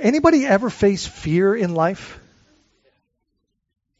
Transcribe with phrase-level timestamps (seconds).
[0.00, 2.18] anybody ever face fear in life?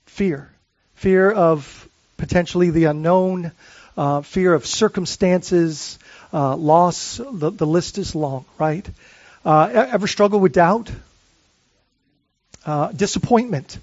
[0.07, 0.51] Fear,
[0.95, 3.52] fear of potentially the unknown,
[3.97, 5.98] uh, fear of circumstances,
[6.33, 7.19] uh, loss.
[7.19, 8.88] The, the list is long, right?
[9.45, 10.91] Uh, ever struggle with doubt,
[12.66, 13.79] uh, disappointment?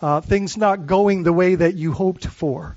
[0.00, 2.76] uh, things not going the way that you hoped for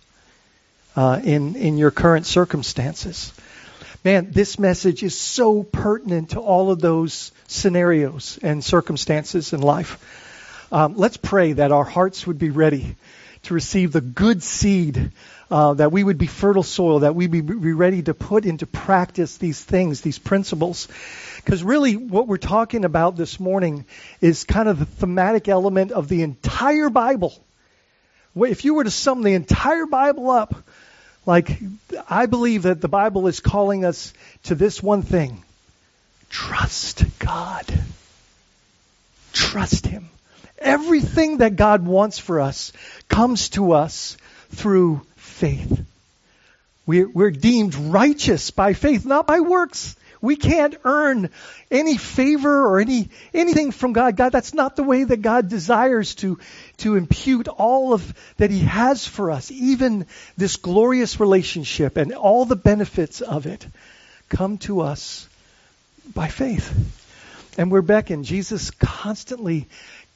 [0.96, 3.34] uh, in in your current circumstances.
[4.06, 10.00] Man, this message is so pertinent to all of those scenarios and circumstances in life.
[10.72, 12.96] Um, let's pray that our hearts would be ready
[13.44, 15.12] to receive the good seed,
[15.52, 18.66] uh, that we would be fertile soil, that we would be ready to put into
[18.66, 20.88] practice these things, these principles.
[21.36, 23.84] Because really, what we're talking about this morning
[24.22, 27.34] is kind of the thematic element of the entire Bible.
[28.34, 30.56] If you were to sum the entire Bible up,
[31.26, 31.60] like,
[32.10, 35.44] I believe that the Bible is calling us to this one thing
[36.30, 37.66] trust God.
[39.34, 40.10] Trust Him.
[40.58, 42.72] Everything that God wants for us
[43.08, 44.18] comes to us
[44.52, 45.86] through faith.
[46.86, 49.96] We're, we're deemed righteous by faith, not by works.
[50.22, 51.30] We can't earn
[51.72, 54.18] any favor or any anything from God.
[54.18, 56.40] God, that's not the way that God desires to
[56.78, 62.46] to impute all of that He has for us, even this glorious relationship and all
[62.46, 63.66] the benefits of it
[64.28, 65.28] come to us
[66.14, 66.74] by faith.
[67.58, 68.26] And we're beckoned.
[68.26, 69.68] Jesus constantly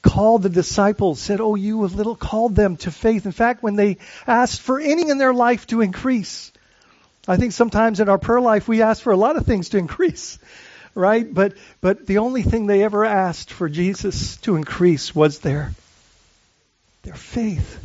[0.02, 3.26] called the disciples, said, Oh, you have little called them to faith.
[3.26, 6.52] In fact, when they asked for anything in their life to increase,
[7.28, 9.78] I think sometimes in our prayer life we ask for a lot of things to
[9.78, 10.40] increase,
[10.94, 11.32] right?
[11.32, 15.72] But but the only thing they ever asked for Jesus to increase was their
[17.04, 17.80] their faith.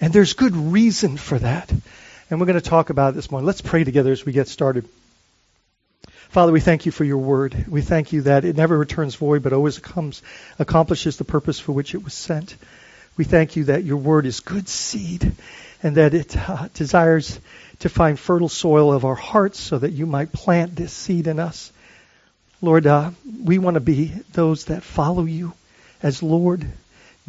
[0.00, 1.70] And there's good reason for that.
[2.30, 3.46] And we're going to talk about it this morning.
[3.46, 4.88] Let's pray together as we get started.
[6.28, 7.66] Father, we thank you for your word.
[7.68, 10.22] We thank you that it never returns void, but always comes,
[10.58, 12.56] accomplishes the purpose for which it was sent.
[13.16, 15.32] We thank you that your word is good seed
[15.86, 17.38] and that it uh, desires
[17.78, 21.38] to find fertile soil of our hearts so that you might plant this seed in
[21.38, 21.72] us.
[22.60, 23.12] Lord, uh,
[23.44, 25.52] we want to be those that follow you
[26.02, 26.66] as Lord,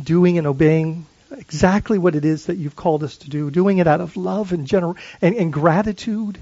[0.04, 3.86] doing and obeying exactly what it is that you've called us to do, doing it
[3.86, 6.40] out of love and, gener- and, and gratitude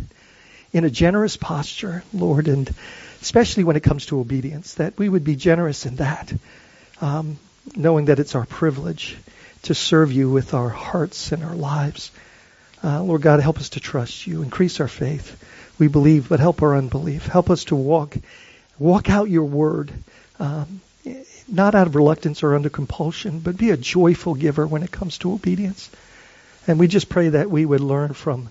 [0.71, 2.73] in a generous posture, Lord, and
[3.21, 6.31] especially when it comes to obedience, that we would be generous in that,
[7.01, 7.39] um,
[7.75, 9.17] knowing that it's our privilege
[9.65, 12.11] to serve you with our hearts and our lives.
[12.83, 14.43] Uh, Lord God, help us to trust you.
[14.43, 15.41] Increase our faith.
[15.79, 17.25] We believe, but help our unbelief.
[17.25, 18.15] Help us to walk,
[18.77, 19.91] walk out your word,
[20.39, 20.81] um,
[21.47, 25.17] not out of reluctance or under compulsion, but be a joyful giver when it comes
[25.19, 25.89] to obedience.
[26.67, 28.49] And we just pray that we would learn from,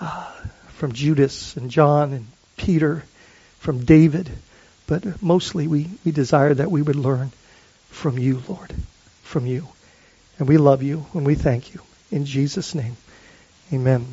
[0.00, 0.30] uh,
[0.74, 3.04] from Judas and John and Peter,
[3.58, 4.30] from David,
[4.86, 7.32] but mostly we, we desire that we would learn
[7.90, 8.72] from you, Lord,
[9.22, 9.66] from you.
[10.38, 11.80] And we love you and we thank you.
[12.10, 12.96] In Jesus' name.
[13.72, 14.06] Amen.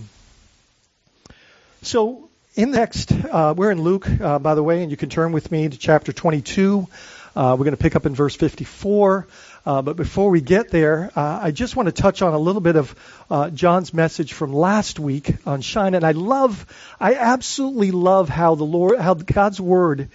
[1.81, 5.31] So, in next, uh, we're in Luke, uh, by the way, and you can turn
[5.31, 6.87] with me to chapter 22.
[7.35, 9.27] Uh, we're going to pick up in verse 54.
[9.65, 12.61] Uh, but before we get there, uh, I just want to touch on a little
[12.61, 12.95] bit of
[13.29, 15.93] uh, John's message from last week on shine.
[15.93, 16.65] And I love,
[16.99, 20.09] I absolutely love how the Lord, how God's word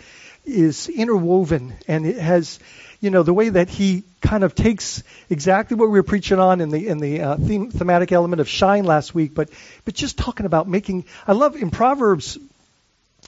[0.44, 2.58] is interwoven and it has
[3.04, 6.62] you know, the way that he kind of takes exactly what we were preaching on
[6.62, 9.50] in the in the uh, theme, thematic element of shine last week, but
[9.84, 11.04] but just talking about making.
[11.26, 12.38] I love in Proverbs.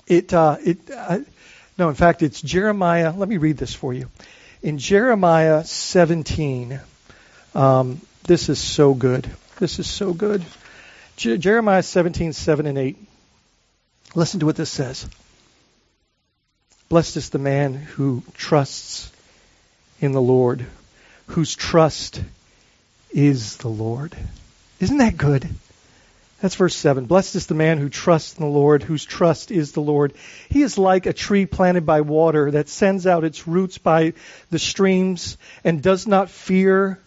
[0.07, 1.19] It uh, it uh,
[1.77, 3.13] no, in fact, it's Jeremiah.
[3.15, 4.09] Let me read this for you.
[4.63, 6.81] In Jeremiah 17,
[7.55, 9.31] um, this is so good.
[9.59, 10.43] This is so good.
[11.19, 12.97] Je- Jeremiah 17, 7 and 8.
[14.15, 15.07] Listen to what this says.
[16.89, 19.11] Blessed is the man who trusts
[20.01, 20.65] in the Lord,
[21.27, 22.23] whose trust
[23.13, 24.17] is the Lord.
[24.79, 25.49] Isn't that good?
[26.41, 27.07] That's verse 7.
[27.07, 30.13] Blessed is the man who trusts in the Lord, whose trust is the Lord.
[30.51, 34.13] He is like a tree planted by water that sends out its roots by
[34.51, 37.01] the streams and does not fear.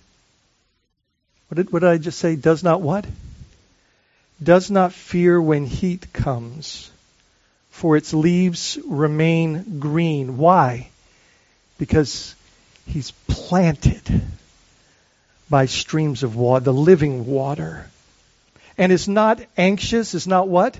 [1.47, 2.35] What did, what did I just say?
[2.35, 3.05] Does not what?
[4.41, 6.89] Does not fear when heat comes,
[7.79, 10.37] for its leaves remain green.
[10.37, 10.89] Why?
[11.77, 12.35] Because
[12.85, 14.01] He's planted
[15.49, 17.89] by streams of water, the living water.
[18.77, 20.77] And is not anxious, is not what?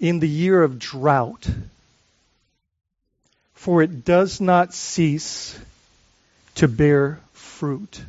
[0.00, 1.48] In the year of drought.
[3.54, 5.58] For it does not cease
[6.56, 8.02] to bear fruit.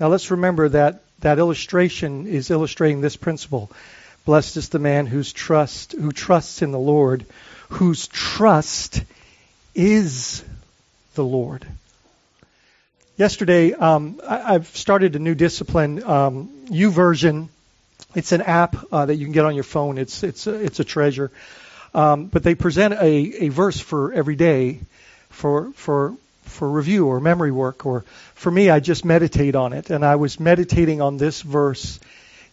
[0.00, 3.70] Now let's remember that that illustration is illustrating this principle.
[4.28, 7.24] Blessed is the man whose trust, who trusts in the Lord,
[7.70, 9.02] whose trust
[9.74, 10.44] is
[11.14, 11.66] the Lord.
[13.16, 17.48] Yesterday, um, I, have started a new discipline, um, YouVersion.
[18.14, 19.96] It's an app uh, that you can get on your phone.
[19.96, 21.30] It's it's a, it's a treasure.
[21.94, 24.80] Um, but they present a, a verse for every day
[25.30, 28.04] for for for review or memory work or
[28.34, 31.98] for me I just meditate on it and I was meditating on this verse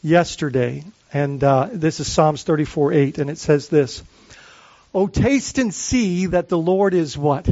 [0.06, 0.84] yesterday.
[1.12, 4.04] And uh, this is Psalms 34:8 and it says this
[4.94, 7.50] Oh taste and see that the Lord is what?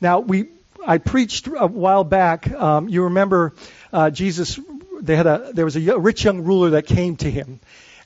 [0.00, 0.48] Now we
[0.86, 3.54] I preached a while back um, you remember
[3.92, 4.60] uh, Jesus
[5.00, 7.60] they had a there was a rich young ruler that came to him.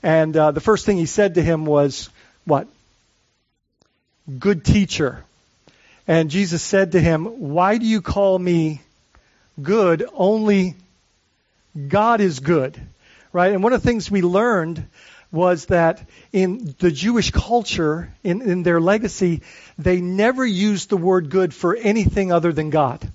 [0.05, 2.11] And uh, the first thing he said to him was
[2.45, 2.69] what?
[4.39, 5.25] Good teacher.
[6.07, 8.83] And Jesus said to him, Why do you call me
[9.61, 10.05] good?
[10.13, 10.75] Only
[11.89, 12.81] God is good.
[13.33, 13.53] Right?
[13.53, 14.87] And one of the things we learned
[15.31, 19.43] was that in the Jewish culture, in, in their legacy,
[19.79, 23.11] they never used the word good for anything other than God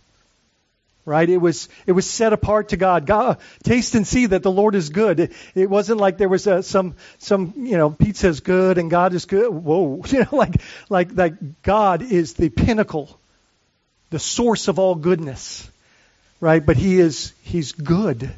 [1.08, 1.30] right?
[1.30, 3.06] It was it was set apart to God.
[3.06, 5.22] God taste and see that the Lord is good.
[5.22, 8.92] It, it wasn't like there was a, some some you know pizza is good and
[8.92, 9.50] God is good.
[9.50, 13.18] Whoa, you know, like like like God is the pinnacle,
[14.10, 15.68] the source of all goodness,
[16.42, 16.64] right?
[16.64, 18.30] But He is He's good.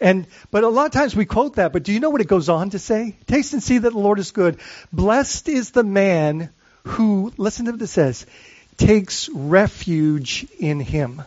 [0.00, 2.28] And but a lot of times we quote that, but do you know what it
[2.28, 3.16] goes on to say?
[3.26, 4.58] Taste and see that the Lord is good.
[4.92, 6.50] Blessed is the man
[6.84, 8.26] who, listen to what it says,
[8.78, 11.22] takes refuge in him.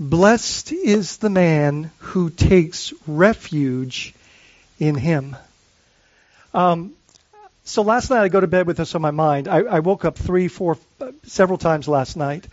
[0.00, 4.14] Blessed is the man who takes refuge
[4.78, 5.36] in him.
[6.54, 6.92] Um,
[7.64, 9.46] so last night I go to bed with this on my mind.
[9.46, 10.78] I, I woke up three, four,
[11.24, 12.46] several times last night,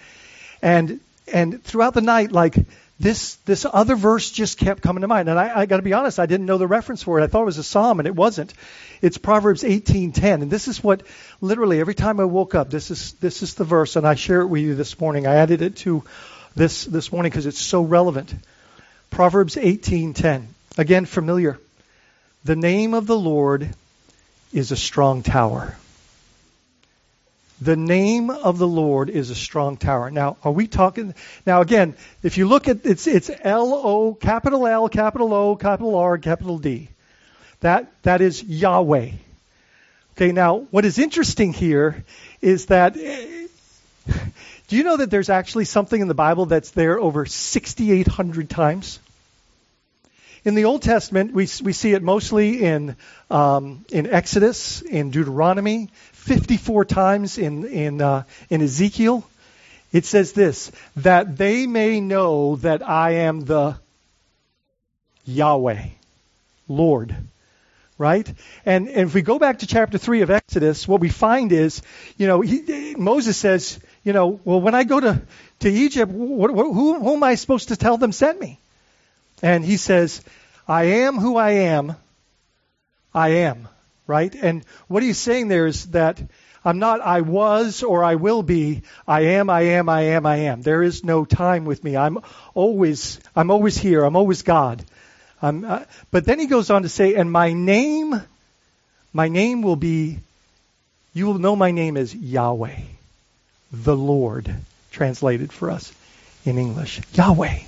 [0.61, 0.99] and
[1.31, 2.55] and throughout the night, like
[2.99, 5.27] this this other verse just kept coming to mind.
[5.27, 7.23] And I, I got to be honest, I didn't know the reference for it.
[7.23, 8.53] I thought it was a psalm, and it wasn't.
[9.01, 11.03] It's Proverbs 18:10, and this is what
[11.41, 14.41] literally every time I woke up, this is this is the verse, and I share
[14.41, 15.27] it with you this morning.
[15.27, 16.03] I added it to
[16.55, 18.33] this this morning because it's so relevant.
[19.09, 20.47] Proverbs 18:10.
[20.77, 21.59] Again familiar.
[22.45, 23.73] The name of the Lord
[24.53, 25.75] is a strong tower.
[27.61, 30.11] The name of the Lord is a strong tower.
[30.11, 31.13] Now, are we talking
[31.45, 35.95] Now again, if you look at it's it's L O capital L capital O capital
[35.95, 36.89] R capital D.
[37.61, 39.11] That that is Yahweh.
[40.15, 42.03] Okay, now what is interesting here
[42.41, 42.93] is that
[44.67, 48.99] do you know that there's actually something in the Bible that's there over 6,800 times?
[50.45, 52.95] In the Old Testament, we, we see it mostly in,
[53.31, 59.27] um, in Exodus, in Deuteronomy, 54 times in, in, uh, in Ezekiel.
[59.91, 63.75] It says this, that they may know that I am the
[65.25, 65.87] Yahweh,
[66.67, 67.15] Lord
[67.97, 68.27] right?
[68.65, 71.81] And, and if we go back to chapter 3 of Exodus, what we find is,
[72.17, 75.21] you know, he, Moses says, you know, well, when I go to,
[75.61, 78.59] to Egypt, what, what, who, who am I supposed to tell them sent me?
[79.41, 80.21] And he says,
[80.67, 81.95] I am who I am.
[83.13, 83.67] I am,
[84.07, 84.33] right?
[84.35, 86.21] And what he's saying there is that
[86.63, 88.81] I'm not I was or I will be.
[89.07, 90.61] I am, I am, I am, I am.
[90.61, 91.95] There is no time with me.
[91.95, 92.19] I'm
[92.53, 94.03] always, I'm always here.
[94.03, 94.83] I'm always God.
[95.41, 98.19] I'm, uh, but then he goes on to say, and my name,
[99.13, 100.19] my name will be,
[101.13, 102.79] you will know my name is Yahweh
[103.71, 104.53] the Lord,
[104.91, 105.91] translated for us
[106.45, 107.01] in English.
[107.13, 107.59] Yahweh.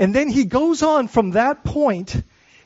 [0.00, 2.16] And then he goes on from that point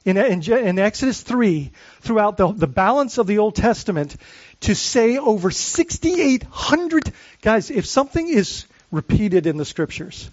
[0.05, 4.15] in, in, in Exodus 3 throughout the, the balance of the Old Testament
[4.61, 7.13] to say over 6,800.
[7.43, 10.31] Guys, if something is repeated in the scriptures,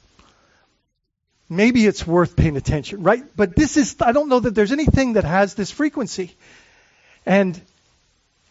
[1.49, 3.23] maybe it's worth paying attention, right?
[3.35, 6.35] But this is, I don't know that there's anything that has this frequency.
[7.25, 7.59] And,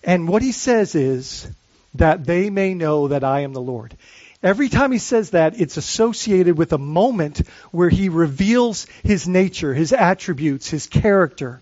[0.03, 1.49] and what he says is,
[1.95, 3.97] that they may know that I am the Lord.
[4.43, 9.75] Every time he says that, it's associated with a moment where he reveals his nature,
[9.75, 11.61] his attributes, his character,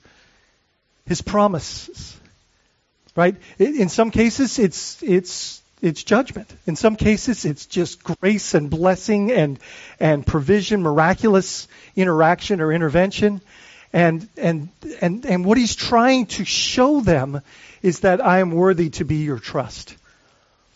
[1.04, 2.16] his promises.
[3.16, 3.35] Right?
[3.58, 6.49] In some cases, it's, it's, it's judgment.
[6.66, 9.58] In some cases, it's just grace and blessing and,
[9.99, 11.66] and provision, miraculous
[11.97, 13.40] interaction or intervention.
[13.92, 14.68] And, and,
[15.00, 17.42] and, and what he's trying to show them
[17.82, 19.97] is that I am worthy to be your trust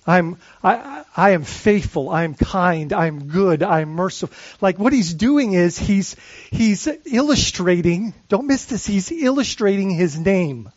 [0.07, 2.11] I'm, I, I am faithful.
[2.11, 2.93] I am kind.
[2.93, 3.63] I am good.
[3.63, 4.37] I am merciful.
[4.61, 6.17] Like what he's doing is he's,
[6.51, 10.71] he's illustrating, don't miss this, he's illustrating his name.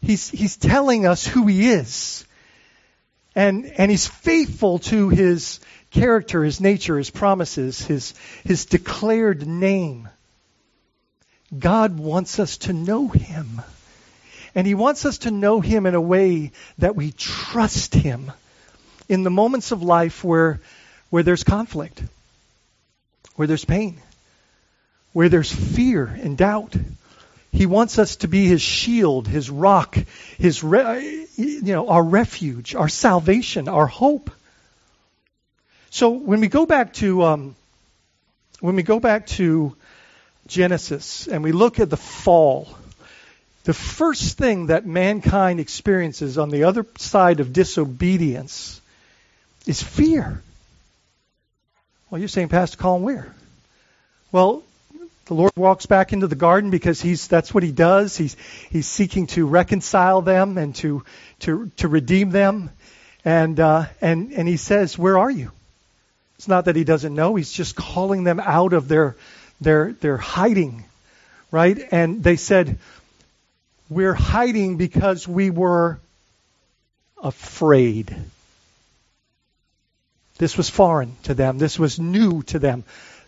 [0.00, 2.24] He's, he's telling us who he is.
[3.34, 10.08] And, and he's faithful to his character, his nature, his promises, his, his declared name.
[11.56, 13.60] God wants us to know him.
[14.54, 18.30] And he wants us to know him in a way that we trust him
[19.08, 20.60] in the moments of life where,
[21.10, 22.02] where there's conflict,
[23.36, 24.00] where there's pain,
[25.12, 26.76] where there's fear and doubt.
[27.52, 29.96] He wants us to be his shield, his rock,
[30.38, 34.30] his re- you know, our refuge, our salvation, our hope.
[35.90, 37.56] So when we go back to um,
[38.60, 39.76] when we go back to
[40.46, 42.68] Genesis and we look at the fall,
[43.64, 48.80] the first thing that mankind experiences on the other side of disobedience
[49.66, 50.42] is fear.
[52.10, 53.34] Well, you're saying, Pastor Colin, where?
[54.30, 54.62] Well,
[55.26, 58.16] the Lord walks back into the garden because he's that's what he does.
[58.16, 58.36] He's
[58.70, 61.02] he's seeking to reconcile them and to
[61.40, 62.68] to to redeem them,
[63.24, 65.50] and uh, and and he says, "Where are you?"
[66.36, 67.36] It's not that he doesn't know.
[67.36, 69.16] He's just calling them out of their
[69.62, 70.84] their their hiding,
[71.50, 71.78] right?
[71.90, 72.78] And they said,
[73.94, 76.00] we're hiding because we were
[77.22, 78.14] afraid.
[80.38, 81.58] This was foreign to them.
[81.58, 82.82] This was new to them.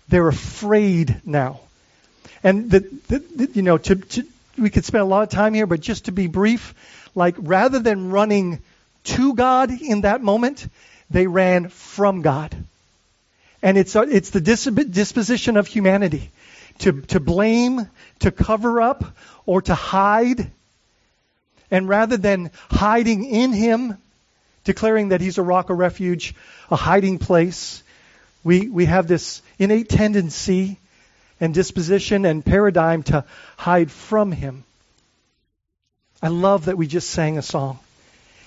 [0.08, 1.60] They're afraid now.
[2.42, 4.26] And the, the, the, you know, to, to,
[4.58, 6.74] we could spend a lot of time here, but just to be brief,
[7.14, 8.60] like rather than running
[9.04, 10.66] to God in that moment,
[11.10, 12.56] they ran from God.
[13.62, 16.30] And it's, it's the disposition of humanity
[16.80, 17.88] to, to blame,
[18.20, 19.04] to cover up,
[19.46, 20.50] or to hide.
[21.70, 23.98] And rather than hiding in Him,
[24.64, 26.34] declaring that He's a rock of refuge,
[26.70, 27.82] a hiding place,
[28.44, 30.78] we, we have this innate tendency
[31.40, 33.24] and disposition and paradigm to
[33.56, 34.64] hide from Him.
[36.22, 37.78] I love that we just sang a song.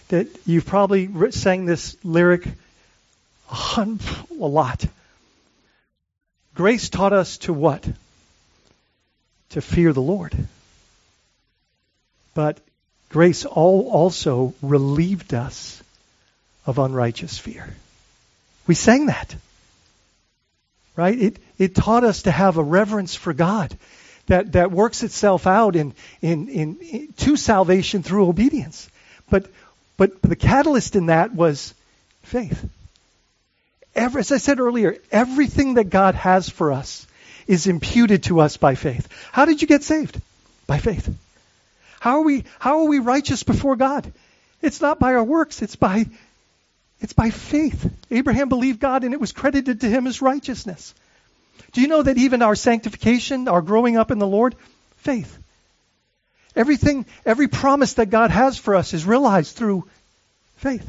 [0.07, 2.47] That you've probably sang this lyric
[3.51, 3.88] a,
[4.31, 4.85] a lot.
[6.55, 7.88] Grace taught us to what?
[9.51, 10.35] To fear the Lord.
[12.33, 12.59] But
[13.09, 15.81] grace also relieved us
[16.65, 17.67] of unrighteous fear.
[18.67, 19.35] We sang that.
[20.95, 21.17] Right?
[21.17, 23.75] It, it taught us to have a reverence for God
[24.27, 28.89] that, that works itself out in, in, in, in to salvation through obedience.
[29.29, 29.47] But,
[29.97, 31.73] but the catalyst in that was
[32.23, 32.69] faith.
[33.95, 37.07] Every, as I said earlier, everything that God has for us
[37.47, 39.07] is imputed to us by faith.
[39.31, 40.21] How did you get saved?
[40.67, 41.09] By faith.
[41.99, 44.11] How are we, how are we righteous before God?
[44.61, 46.05] It's not by our works, it's by,
[46.99, 47.91] it's by faith.
[48.11, 50.93] Abraham believed God and it was credited to him as righteousness.
[51.71, 54.55] Do you know that even our sanctification, our growing up in the Lord,
[54.97, 55.37] faith.
[56.55, 59.87] Everything, every promise that God has for us is realized through
[60.57, 60.87] faith.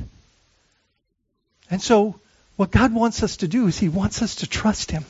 [1.71, 2.19] And so
[2.57, 5.05] what God wants us to do is He wants us to trust Him,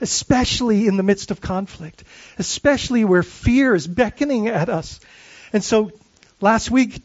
[0.00, 2.02] especially in the midst of conflict,
[2.38, 5.00] especially where fear is beckoning at us.
[5.52, 5.92] And so
[6.40, 7.02] last week,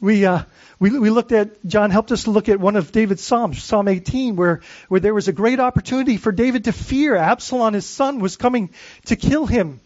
[0.00, 0.42] we, uh,
[0.78, 4.36] we, we looked at, John helped us look at one of David's Psalms, Psalm 18,
[4.36, 7.14] where, where there was a great opportunity for David to fear.
[7.14, 8.70] Absalom, his son, was coming
[9.06, 9.80] to kill him.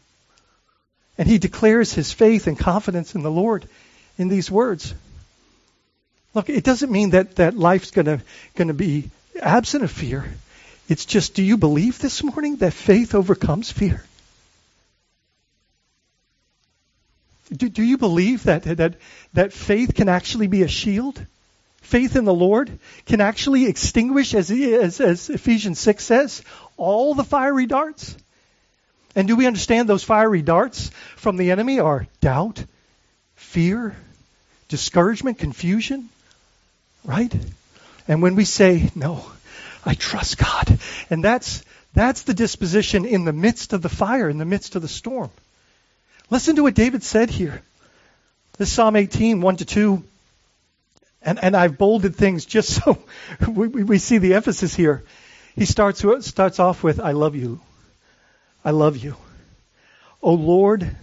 [1.18, 3.68] And he declares his faith and confidence in the Lord
[4.18, 4.94] in these words.
[6.34, 8.20] Look, it doesn't mean that, that life's gonna,
[8.54, 9.10] gonna be
[9.40, 10.24] absent of fear.
[10.88, 14.04] It's just, do you believe this morning that faith overcomes fear?
[17.56, 18.94] Do, do you believe that, that,
[19.34, 21.24] that faith can actually be a shield?
[21.80, 26.42] Faith in the Lord can actually extinguish, as, as, as Ephesians 6 says,
[26.76, 28.16] all the fiery darts?
[29.14, 32.64] And do we understand those fiery darts from the enemy are doubt,
[33.36, 33.96] fear,
[34.68, 36.08] discouragement, confusion?
[37.04, 37.34] Right?
[38.08, 39.24] And when we say, no,
[39.84, 40.78] I trust God.
[41.08, 44.82] And that's, that's the disposition in the midst of the fire, in the midst of
[44.82, 45.30] the storm.
[46.30, 47.62] Listen to what David said here.
[48.58, 50.04] This Psalm 18, 1 to 2.
[51.22, 52.98] And, and I've bolded things just so
[53.48, 55.04] we, we see the emphasis here.
[55.54, 57.60] He starts, starts off with, I love you.
[58.64, 59.16] I love you.
[60.22, 60.96] O Lord,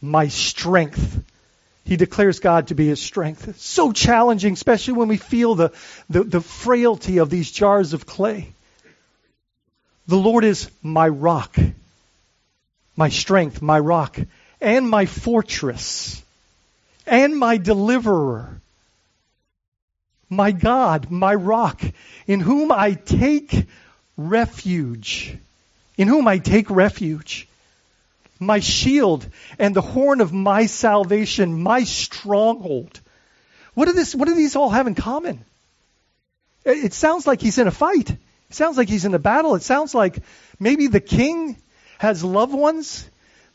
[0.00, 1.22] my strength
[1.84, 3.60] he declares God to be his strength.
[3.60, 5.72] So challenging, especially when we feel the,
[6.08, 8.52] the, the frailty of these jars of clay.
[10.06, 11.56] The Lord is my rock,
[12.96, 14.18] my strength, my rock,
[14.60, 16.22] and my fortress,
[17.06, 18.60] and my deliverer.
[20.28, 21.82] my God, my rock,
[22.26, 23.66] in whom I take
[24.16, 25.36] refuge.
[25.98, 27.46] In whom I take refuge.
[28.40, 29.26] My shield
[29.58, 33.00] and the horn of my salvation, my stronghold.
[33.74, 35.44] What do, this, what do these all have in common?
[36.64, 38.10] It sounds like he's in a fight.
[38.10, 39.54] It sounds like he's in a battle.
[39.54, 40.18] It sounds like
[40.58, 41.56] maybe the king
[42.02, 43.08] has loved ones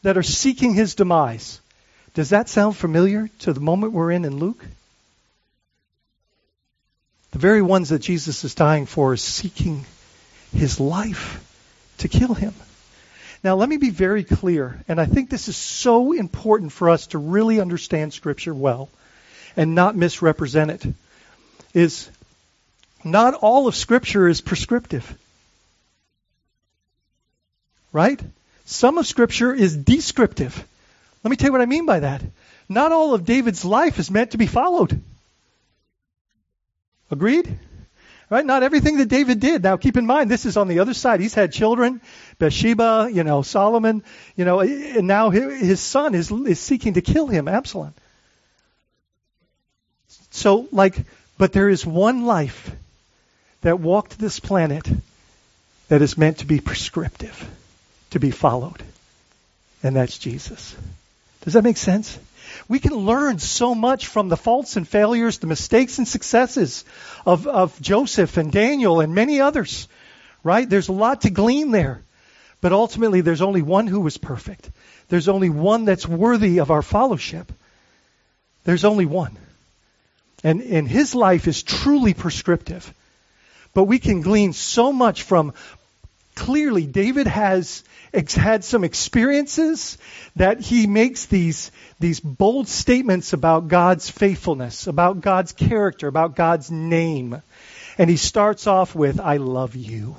[0.04, 1.60] that are seeking his demise.
[2.14, 4.64] Does that sound familiar to the moment we're in in Luke?
[7.32, 9.84] The very ones that Jesus is dying for are seeking
[10.54, 11.44] his life
[11.98, 12.54] to kill him.
[13.44, 17.08] Now, let me be very clear, and I think this is so important for us
[17.08, 18.88] to really understand Scripture well
[19.58, 20.86] and not misrepresent it,
[21.74, 22.10] is
[23.04, 25.18] not all of Scripture is prescriptive.
[27.92, 28.22] Right?
[28.68, 30.68] Some of Scripture is descriptive.
[31.24, 32.22] Let me tell you what I mean by that.
[32.68, 35.02] Not all of David's life is meant to be followed.
[37.10, 37.58] Agreed?
[38.30, 38.46] Right?
[38.46, 39.64] Not everything that David did.
[39.64, 41.22] Now keep in mind, this is on the other side.
[41.22, 42.02] He's had children,
[42.40, 44.04] Bathsheba, you know, Solomon,
[44.36, 47.94] you know, and now his son is, is seeking to kill him, Absalom.
[50.32, 51.06] So, like,
[51.38, 52.70] but there is one life
[53.62, 54.86] that walked this planet
[55.88, 57.50] that is meant to be prescriptive,
[58.12, 58.82] to be followed.
[59.84, 60.76] And that's Jesus.
[61.42, 62.18] Does that make sense?
[62.68, 66.84] We can learn so much from the faults and failures, the mistakes and successes
[67.26, 69.88] of, of Joseph and Daniel and many others,
[70.44, 70.70] right?
[70.70, 72.02] There's a lot to glean there.
[72.60, 74.70] But ultimately, there's only one who was perfect.
[75.10, 77.52] There's only one that's worthy of our fellowship.
[78.64, 79.38] There's only one.
[80.44, 82.94] And, and his life is truly prescriptive.
[83.74, 85.54] But we can glean so much from
[86.38, 89.98] clearly David has had some experiences
[90.36, 96.72] that he makes these, these bold statements about God's faithfulness, about God's character, about God's
[96.72, 97.42] name.
[97.98, 100.16] And he starts off with, I love you.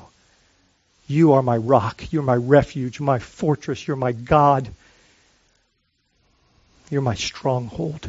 [1.07, 2.13] You are my rock.
[2.13, 3.87] You're my refuge, my fortress.
[3.87, 4.69] You're my God.
[6.91, 8.09] You're my stronghold,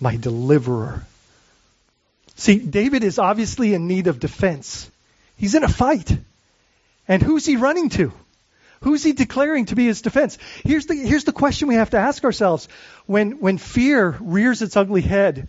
[0.00, 1.04] my deliverer.
[2.36, 4.90] See, David is obviously in need of defense.
[5.36, 6.18] He's in a fight.
[7.10, 8.12] And who's he running to?
[8.82, 10.38] Who's he declaring to be his defense?
[10.62, 12.68] Here's the, here's the question we have to ask ourselves.
[13.06, 15.48] When, when fear rears its ugly head,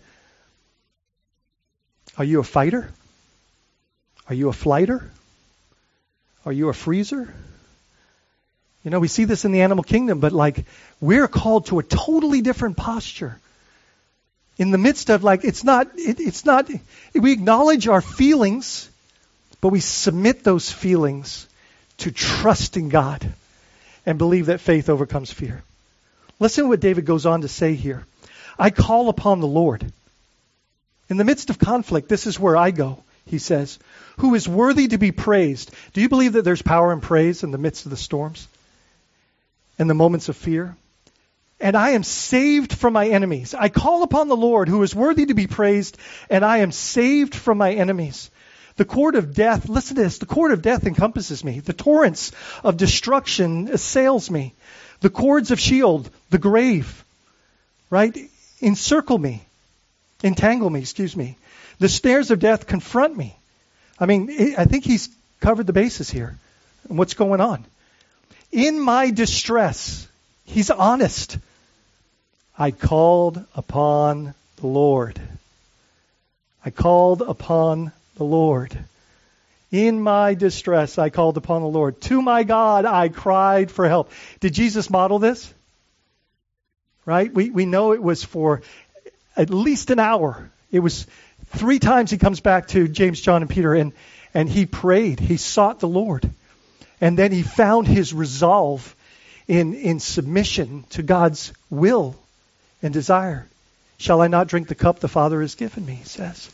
[2.18, 2.90] are you a fighter?
[4.28, 5.08] Are you a flighter?
[6.44, 7.32] Are you a freezer?
[8.82, 10.64] You know, we see this in the animal kingdom, but like,
[11.00, 13.38] we're called to a totally different posture.
[14.58, 16.68] In the midst of like, it's not, it, it's not,
[17.14, 18.90] we acknowledge our feelings,
[19.60, 21.46] but we submit those feelings
[22.02, 23.32] to trust in God
[24.04, 25.62] and believe that faith overcomes fear.
[26.40, 28.04] Listen to what David goes on to say here.
[28.58, 29.90] I call upon the Lord.
[31.08, 33.78] In the midst of conflict, this is where I go, he says,
[34.18, 35.70] who is worthy to be praised.
[35.92, 38.48] Do you believe that there's power in praise in the midst of the storms
[39.78, 40.76] and the moments of fear?
[41.60, 43.54] And I am saved from my enemies.
[43.54, 45.96] I call upon the Lord who is worthy to be praised,
[46.28, 48.30] and I am saved from my enemies.
[48.76, 51.60] The cord of death, listen to this, the cord of death encompasses me.
[51.60, 52.32] The torrents
[52.64, 54.54] of destruction assails me.
[55.00, 57.04] The cords of Sheol, the grave,
[57.90, 58.16] right,
[58.60, 59.42] encircle me,
[60.22, 61.36] entangle me, excuse me.
[61.80, 63.36] The snares of death confront me.
[63.98, 65.08] I mean, I think he's
[65.40, 66.38] covered the bases here.
[66.86, 67.64] What's going on?
[68.52, 70.06] In my distress,
[70.44, 71.38] he's honest.
[72.56, 75.20] I called upon the Lord.
[76.64, 78.78] I called upon the Lord.
[79.72, 82.00] In my distress, I called upon the Lord.
[82.02, 84.12] To my God, I cried for help.
[84.38, 85.52] Did Jesus model this?
[87.04, 87.32] Right?
[87.32, 88.62] We, we know it was for
[89.36, 90.50] at least an hour.
[90.70, 91.06] It was
[91.46, 93.92] three times he comes back to James, John, and Peter, and,
[94.34, 95.18] and he prayed.
[95.18, 96.30] He sought the Lord.
[97.00, 98.94] And then he found his resolve
[99.48, 102.14] in, in submission to God's will
[102.82, 103.48] and desire.
[103.98, 105.94] Shall I not drink the cup the Father has given me?
[105.94, 106.50] He says.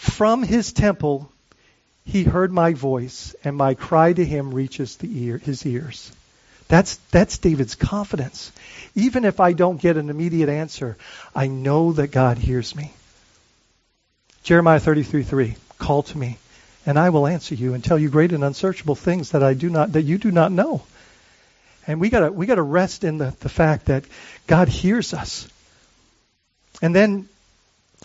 [0.00, 1.30] From his temple,
[2.06, 6.10] he heard my voice, and my cry to him reaches the ear, his ears.
[6.68, 8.50] That's, that's David's confidence.
[8.94, 10.96] Even if I don't get an immediate answer,
[11.34, 12.94] I know that God hears me.
[14.42, 16.38] Jeremiah 33 3, call to me,
[16.86, 19.68] and I will answer you and tell you great and unsearchable things that I do
[19.68, 20.80] not that you do not know.
[21.86, 24.04] And we gotta we gotta rest in the, the fact that
[24.46, 25.46] God hears us.
[26.80, 27.28] And then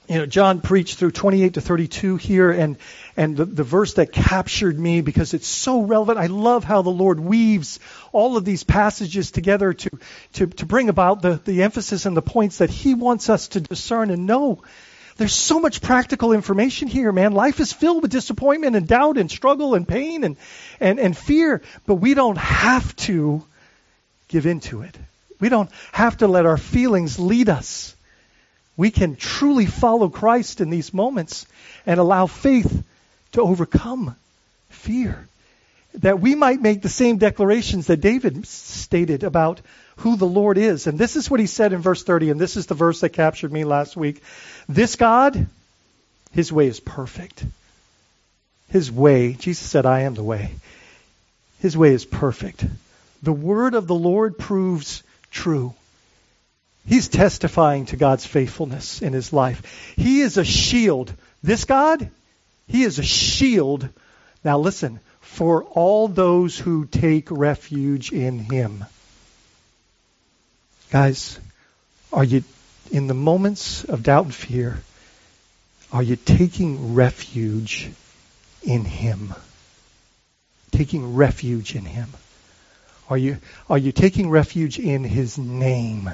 [0.08, 2.78] you know, John preached through 28 to 32 here, and
[3.18, 6.18] and the, the verse that captured me because it's so relevant.
[6.20, 7.80] I love how the Lord weaves
[8.12, 9.90] all of these passages together to
[10.34, 13.62] to to bring about the the emphasis and the points that He wants us to
[13.62, 14.62] discern and know.
[15.18, 17.32] There's so much practical information here, man.
[17.32, 20.38] Life is filled with disappointment and doubt and struggle and pain and
[20.80, 23.44] and and fear, but we don't have to
[24.28, 24.98] give into it.
[25.40, 27.96] We don't have to let our feelings lead us
[28.78, 31.46] we can truly follow Christ in these moments
[31.86, 32.84] and allow faith
[33.34, 34.16] to overcome
[34.70, 35.28] fear.
[35.96, 39.62] That we might make the same declarations that David stated about
[39.98, 40.88] who the Lord is.
[40.88, 43.10] And this is what he said in verse 30, and this is the verse that
[43.10, 44.22] captured me last week.
[44.68, 45.48] This God,
[46.34, 47.46] his way is perfect.
[48.70, 50.52] His way, Jesus said, I am the way.
[51.60, 52.66] His way is perfect.
[53.24, 55.74] The word of the Lord proves true.
[56.88, 59.94] He's testifying to God's faithfulness in his life.
[59.96, 61.14] He is a shield.
[61.42, 62.10] This God,
[62.68, 63.90] he is a shield.
[64.44, 68.86] Now listen, for all those who take refuge in him.
[70.92, 71.40] Guys,
[72.14, 72.44] are you
[72.92, 74.82] in the moments of doubt and fear,
[75.92, 77.90] are you taking refuge
[78.64, 79.34] in him?
[80.72, 82.10] Taking refuge in him.
[83.10, 83.38] Are you
[83.70, 86.10] are you taking refuge in his name?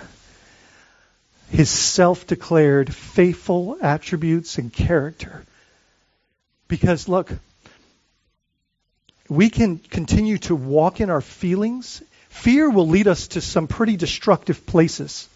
[1.52, 5.44] His self declared faithful attributes and character.
[6.70, 7.30] Because, look,
[9.28, 12.02] we can continue to walk in our feelings.
[12.30, 15.28] Fear will lead us to some pretty destructive places,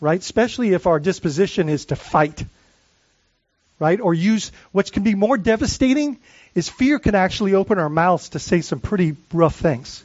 [0.00, 0.18] right?
[0.18, 2.44] Especially if our disposition is to fight,
[3.78, 4.00] right?
[4.00, 6.18] Or use what can be more devastating
[6.56, 10.04] is fear can actually open our mouths to say some pretty rough things,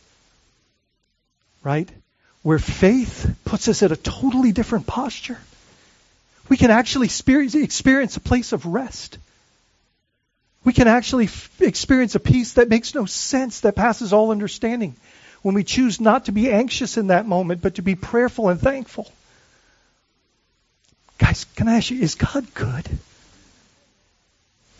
[1.63, 1.89] right?
[2.43, 5.37] Where faith puts us at a totally different posture.
[6.49, 9.17] We can actually experience a place of rest.
[10.63, 14.95] We can actually experience a peace that makes no sense, that passes all understanding,
[15.41, 18.59] when we choose not to be anxious in that moment, but to be prayerful and
[18.59, 19.11] thankful.
[21.17, 22.87] Guys, can I ask you, is God good?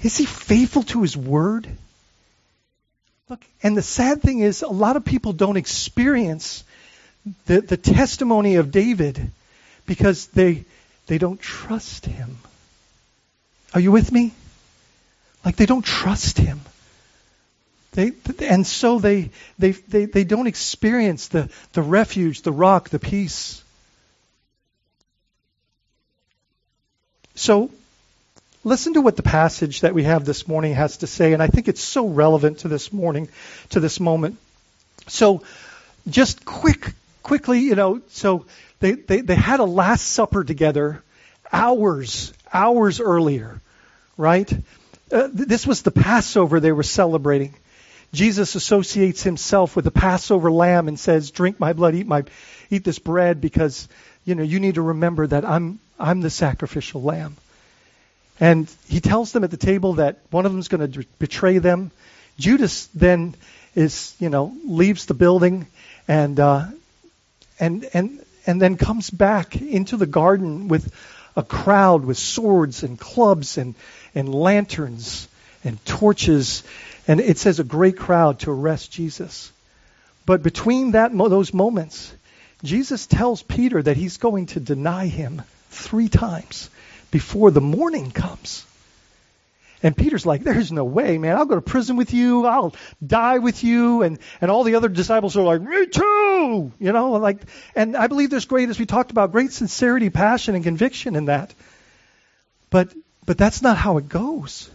[0.03, 1.67] Is he faithful to his word?
[3.29, 6.63] Look, and the sad thing is, a lot of people don't experience
[7.45, 9.31] the, the testimony of David
[9.85, 10.65] because they,
[11.07, 12.37] they don't trust him.
[13.73, 14.33] Are you with me?
[15.45, 16.61] Like they don't trust him.
[17.93, 22.99] They, and so they, they, they, they don't experience the, the refuge, the rock, the
[22.99, 23.61] peace.
[27.35, 27.69] So
[28.63, 31.47] listen to what the passage that we have this morning has to say, and I
[31.47, 33.27] think it's so relevant to this morning,
[33.71, 34.37] to this moment.
[35.07, 35.43] So
[36.07, 38.45] just quick quickly, you know, so
[38.79, 41.03] they, they, they had a Last Supper together
[41.51, 43.61] hours, hours earlier,
[44.17, 44.51] right?
[45.11, 47.53] Uh, this was the Passover they were celebrating.
[48.13, 52.23] Jesus associates himself with the Passover lamb and says, "Drink my blood, eat my,
[52.69, 53.87] eat this bread, because
[54.25, 57.37] you know you need to remember that I'm I'm the sacrificial lamb."
[58.39, 61.59] And he tells them at the table that one of them is going to betray
[61.59, 61.91] them.
[62.37, 63.35] Judas then
[63.75, 65.67] is, you know, leaves the building
[66.07, 66.65] and uh,
[67.61, 70.91] and, and, and then comes back into the garden with
[71.37, 73.75] a crowd with swords and clubs and,
[74.13, 75.29] and lanterns
[75.63, 76.63] and torches.
[77.07, 79.51] And it says a great crowd to arrest Jesus.
[80.25, 82.13] But between that, those moments,
[82.63, 86.69] Jesus tells Peter that he's going to deny him three times
[87.11, 88.65] before the morning comes.
[89.83, 91.35] And Peter's like, there's no way, man.
[91.35, 92.45] I'll go to prison with you.
[92.45, 94.03] I'll die with you.
[94.03, 96.20] And, and all the other disciples are like, me too.
[96.79, 97.37] You know, like,
[97.75, 101.25] and I believe there's great, as we talked about, great sincerity, passion, and conviction in
[101.25, 101.53] that.
[102.69, 102.93] But,
[103.25, 104.69] but that's not how it goes.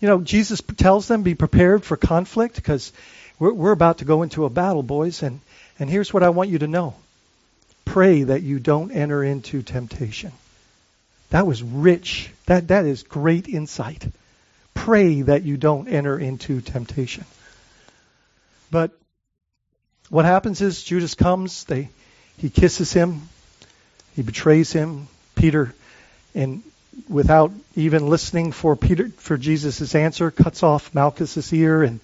[0.00, 2.92] You know, Jesus tells them, be prepared for conflict because
[3.38, 5.22] we're, we're about to go into a battle, boys.
[5.22, 5.40] And,
[5.78, 6.94] and here's what I want you to know.
[7.84, 10.32] Pray that you don't enter into temptation.
[11.30, 12.30] That was rich.
[12.46, 14.06] That, that is great insight.
[14.74, 17.24] Pray that you don't enter into temptation.
[18.70, 18.92] But
[20.10, 21.88] what happens is Judas comes, they,
[22.36, 23.22] he kisses him,
[24.14, 25.08] he betrays him.
[25.34, 25.74] Peter,
[26.34, 26.62] and
[27.08, 32.00] without even listening for Peter for Jesus' answer, cuts off Malchus's ear, and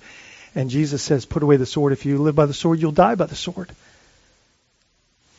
[0.54, 1.92] and Jesus says, "Put away the sword.
[1.92, 3.70] If you live by the sword, you'll die by the sword."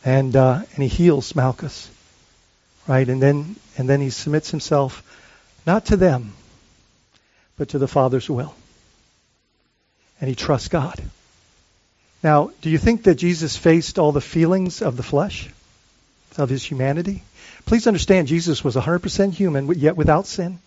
[0.04, 1.90] And uh, and he heals Malchus
[2.88, 3.08] right?
[3.08, 5.04] And then and then he submits himself
[5.66, 6.32] not to them,
[7.56, 8.54] but to the Father's will.
[10.20, 11.00] And he trusts God.
[12.22, 15.48] Now, do you think that Jesus faced all the feelings of the flesh,
[16.36, 17.22] of his humanity?
[17.64, 20.58] Please understand, Jesus was 100% human, yet without sin,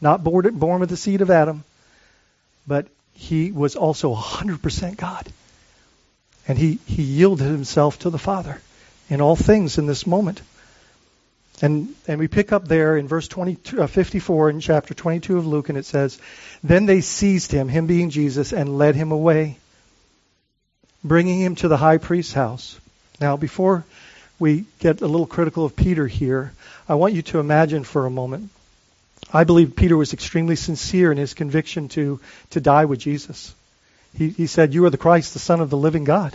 [0.00, 1.64] not born, born with the seed of Adam,
[2.66, 5.26] but he was also 100% God.
[6.46, 8.60] And he, he yielded himself to the Father
[9.08, 10.40] in all things in this moment.
[11.62, 15.46] And, and we pick up there in verse 20, uh, 54 in chapter 22 of
[15.46, 16.18] Luke, and it says,
[16.62, 19.58] Then they seized him, him being Jesus, and led him away,
[21.02, 22.78] bringing him to the high priest's house.
[23.20, 23.84] Now, before
[24.38, 26.52] we get a little critical of Peter here,
[26.88, 28.50] I want you to imagine for a moment.
[29.32, 33.54] I believe Peter was extremely sincere in his conviction to, to die with Jesus.
[34.16, 36.34] He, he said, You are the Christ, the Son of the living God.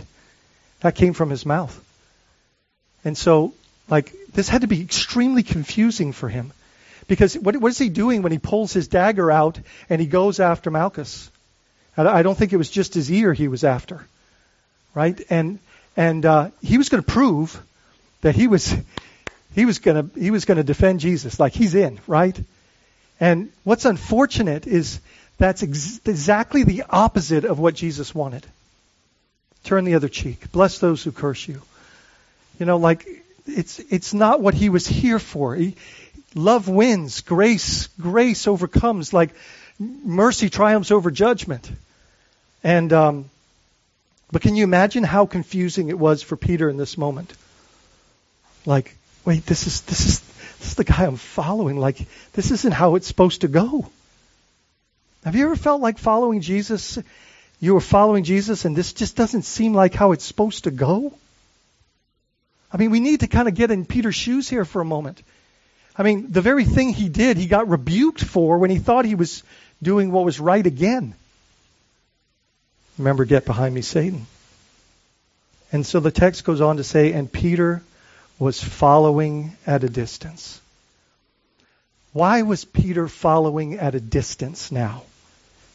[0.80, 1.78] That came from his mouth.
[3.04, 3.54] And so,
[3.88, 6.52] like, this had to be extremely confusing for him.
[7.08, 10.40] Because what, what is he doing when he pulls his dagger out and he goes
[10.40, 11.30] after Malchus?
[11.96, 14.06] I don't think it was just his ear he was after,
[14.96, 15.20] right?
[15.28, 15.58] And
[15.94, 17.62] and uh, he was going to prove
[18.22, 18.74] that he was
[19.54, 22.36] he was going to he was going to defend Jesus, like he's in, right?
[23.20, 25.00] And what's unfortunate is
[25.38, 28.44] that's ex- exactly the opposite of what Jesus wanted.
[29.64, 30.50] Turn the other cheek.
[30.50, 31.60] Bless those who curse you.
[32.58, 33.06] You know, like
[33.46, 35.54] it's it's not what he was here for.
[35.54, 35.76] He,
[36.34, 39.12] love wins, grace grace overcomes.
[39.12, 39.30] Like
[39.78, 41.70] mercy triumphs over judgment.
[42.64, 43.30] And um,
[44.32, 47.32] but can you imagine how confusing it was for Peter in this moment?
[48.64, 50.20] Like, wait, this is this is
[50.58, 51.76] this is the guy I'm following.
[51.76, 51.98] Like,
[52.32, 53.88] this isn't how it's supposed to go.
[55.24, 56.98] Have you ever felt like following Jesus?
[57.60, 61.12] You were following Jesus, and this just doesn't seem like how it's supposed to go.
[62.72, 65.22] I mean, we need to kind of get in Peter's shoes here for a moment.
[65.96, 69.14] I mean, the very thing he did, he got rebuked for when he thought he
[69.14, 69.42] was
[69.82, 71.14] doing what was right again.
[72.98, 74.26] Remember, get behind me, Satan.
[75.72, 77.82] And so the text goes on to say, and Peter
[78.38, 80.60] was following at a distance.
[82.12, 85.02] Why was Peter following at a distance now?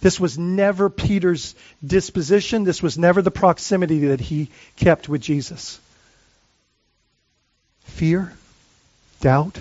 [0.01, 1.53] This was never Peter's
[1.86, 2.63] disposition.
[2.63, 5.79] This was never the proximity that he kept with Jesus.
[7.84, 8.34] Fear,
[9.19, 9.60] doubt,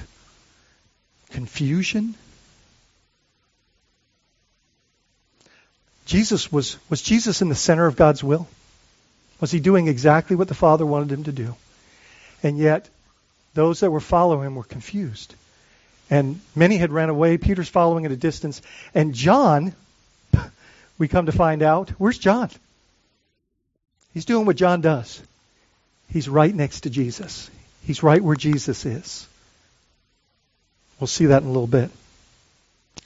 [1.31, 2.15] confusion.
[6.11, 8.49] Jesus was, was Jesus in the center of God's will?
[9.41, 11.55] Was he doing exactly what the Father wanted him to do?
[12.43, 12.89] And yet,
[13.55, 15.33] those that were following him were confused.
[16.11, 17.39] And many had ran away.
[17.39, 18.61] Peter's following at a distance.
[18.93, 19.73] And John,
[20.99, 22.51] we come to find out, where's John?
[24.13, 25.23] He's doing what John does.
[26.09, 27.49] He's right next to Jesus.
[27.85, 29.29] He's right where Jesus is.
[30.99, 31.89] We'll see that in a little bit.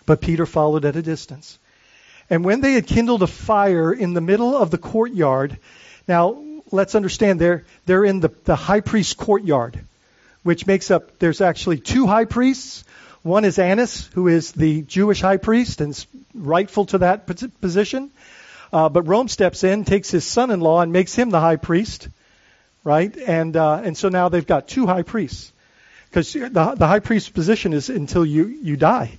[0.06, 1.58] But Peter followed at a distance.
[2.34, 5.56] And when they had kindled a fire in the middle of the courtyard,
[6.08, 6.42] now
[6.72, 9.78] let's understand they're, they're in the, the high priest's courtyard,
[10.42, 12.82] which makes up, there's actually two high priests.
[13.22, 17.28] One is Annas, who is the Jewish high priest and rightful to that
[17.60, 18.10] position.
[18.72, 22.08] Uh, but Rome steps in, takes his son-in-law, and makes him the high priest,
[22.82, 23.16] right?
[23.16, 25.52] And uh, and so now they've got two high priests,
[26.10, 29.18] because the the high priest position is until you you die,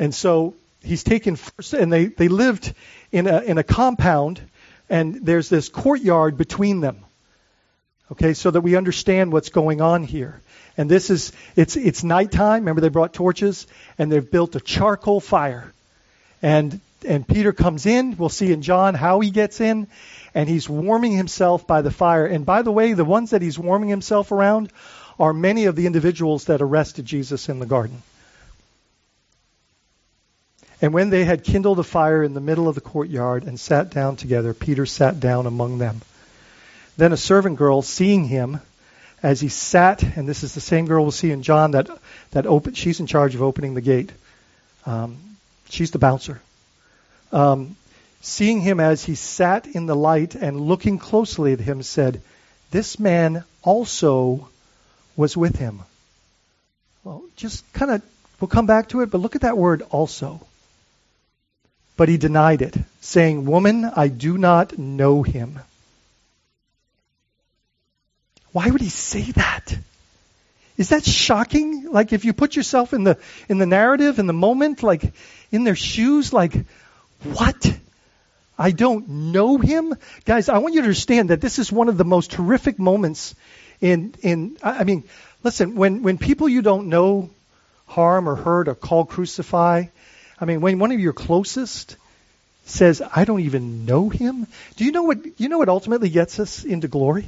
[0.00, 2.74] and so he's taken first, and they they lived
[3.12, 4.40] in a in a compound,
[4.88, 7.04] and there's this courtyard between them.
[8.12, 10.40] Okay, so that we understand what's going on here.
[10.76, 12.62] And this is, it's, it's nighttime.
[12.62, 13.66] Remember, they brought torches
[13.98, 15.72] and they've built a charcoal fire.
[16.42, 18.16] And, and Peter comes in.
[18.16, 19.86] We'll see in John how he gets in.
[20.34, 22.26] And he's warming himself by the fire.
[22.26, 24.72] And by the way, the ones that he's warming himself around
[25.18, 28.02] are many of the individuals that arrested Jesus in the garden.
[30.82, 33.90] And when they had kindled a fire in the middle of the courtyard and sat
[33.90, 36.00] down together, Peter sat down among them.
[36.96, 38.60] Then a servant girl, seeing him,
[39.22, 41.88] as he sat, and this is the same girl we'll see in John that
[42.30, 44.12] that open, she's in charge of opening the gate.
[44.86, 45.18] Um,
[45.68, 46.40] she's the bouncer.
[47.32, 47.76] Um,
[48.22, 52.22] seeing him as he sat in the light and looking closely at him, said,
[52.70, 54.48] "This man also
[55.16, 55.80] was with him."
[57.04, 58.02] Well, just kind of
[58.40, 60.40] we'll come back to it, but look at that word "also."
[62.00, 65.58] But he denied it, saying, "Woman, I do not know him."
[68.52, 69.76] Why would he say that?
[70.78, 71.92] Is that shocking?
[71.92, 73.18] Like if you put yourself in the
[73.50, 75.12] in the narrative, in the moment, like
[75.52, 76.54] in their shoes, like
[77.22, 77.70] what?
[78.58, 79.94] I don't know him?
[80.24, 83.34] Guys, I want you to understand that this is one of the most horrific moments
[83.82, 85.04] in in I mean,
[85.42, 87.28] listen, when when people you don't know
[87.84, 89.84] harm or hurt or call crucify,
[90.40, 91.96] I mean, when one of your closest
[92.64, 96.38] says, I don't even know him, do you know what you know what ultimately gets
[96.38, 97.26] us into glory?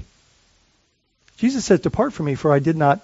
[1.36, 3.00] Jesus says, Depart from me, for I did not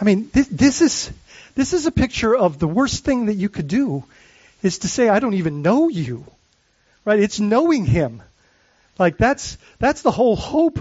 [0.00, 1.12] I mean, this, this is
[1.54, 4.04] this is a picture of the worst thing that you could do
[4.62, 6.24] is to say, I don't even know you.
[7.04, 7.20] Right?
[7.20, 8.22] It's knowing him.
[8.98, 10.78] Like that's that's the whole hope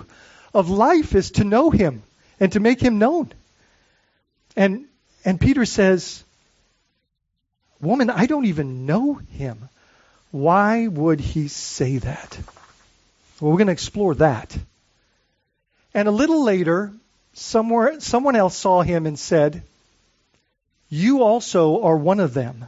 [0.54, 2.02] of life is to know him
[2.40, 3.32] and to make him known.
[4.56, 4.86] And
[5.26, 6.24] and Peter says,
[7.82, 9.70] Woman, I don't even know him.
[10.32, 12.38] Why would he say that?
[13.40, 14.58] Well, we're going to explore that.
[15.94, 16.92] And a little later,
[17.34, 19.64] somewhere, someone else saw him and said,
[20.90, 22.66] You also are one of them.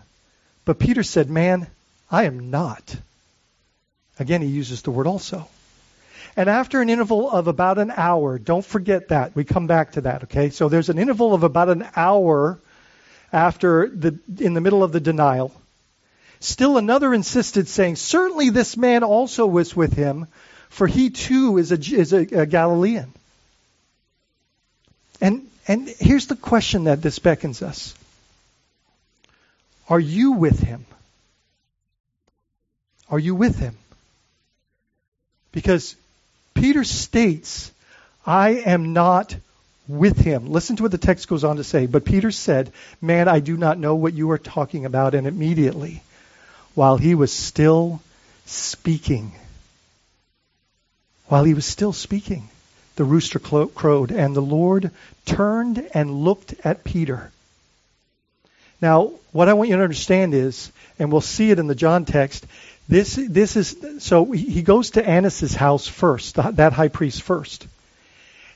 [0.66, 1.68] But Peter said, Man,
[2.10, 2.96] I am not.
[4.18, 5.48] Again, he uses the word also.
[6.38, 9.36] And after an interval of about an hour, don't forget that.
[9.36, 10.50] We come back to that, okay?
[10.50, 12.58] So there's an interval of about an hour
[13.32, 15.54] after the, in the middle of the denial.
[16.40, 20.28] Still another insisted, saying, Certainly this man also was with him,
[20.70, 23.14] for he too is a, is a, a Galilean.
[25.22, 27.94] And, and here's the question that this beckons us
[29.88, 30.86] Are you with him?
[33.10, 33.78] Are you with him?
[35.52, 35.96] Because
[36.54, 37.72] Peter states,
[38.26, 39.36] I am not
[39.98, 40.48] with him.
[40.52, 41.86] Listen to what the text goes on to say.
[41.86, 45.16] But Peter said, Man, I do not know what you are talking about.
[45.16, 46.04] And immediately,
[46.76, 48.02] while he was still
[48.46, 49.34] speaking,
[51.28, 52.50] while he was still speaking,
[52.96, 54.92] the rooster crowed, and the Lord
[55.26, 57.32] turned and looked at Peter.
[58.82, 62.06] Now, what I want you to understand is, and we'll see it in the John
[62.06, 62.46] text,
[62.90, 67.68] this, this is, so he goes to Annas' house first, that high priest first.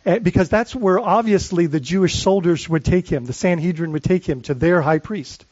[0.05, 4.27] Eh, because that's where obviously the Jewish soldiers would take him, the Sanhedrin would take
[4.27, 5.45] him to their high priest.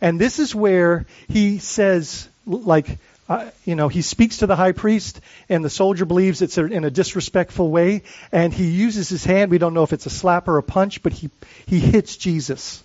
[0.00, 4.72] And this is where he says, like, uh, you know, he speaks to the high
[4.72, 9.50] priest, and the soldier believes it's in a disrespectful way, and he uses his hand.
[9.50, 11.30] We don't know if it's a slap or a punch, but he,
[11.66, 12.82] he hits Jesus.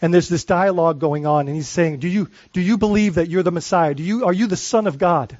[0.00, 3.28] And there's this dialogue going on, and he's saying, "Do you do you believe that
[3.28, 3.94] you're the Messiah?
[3.94, 5.36] Do you are you the Son of God?"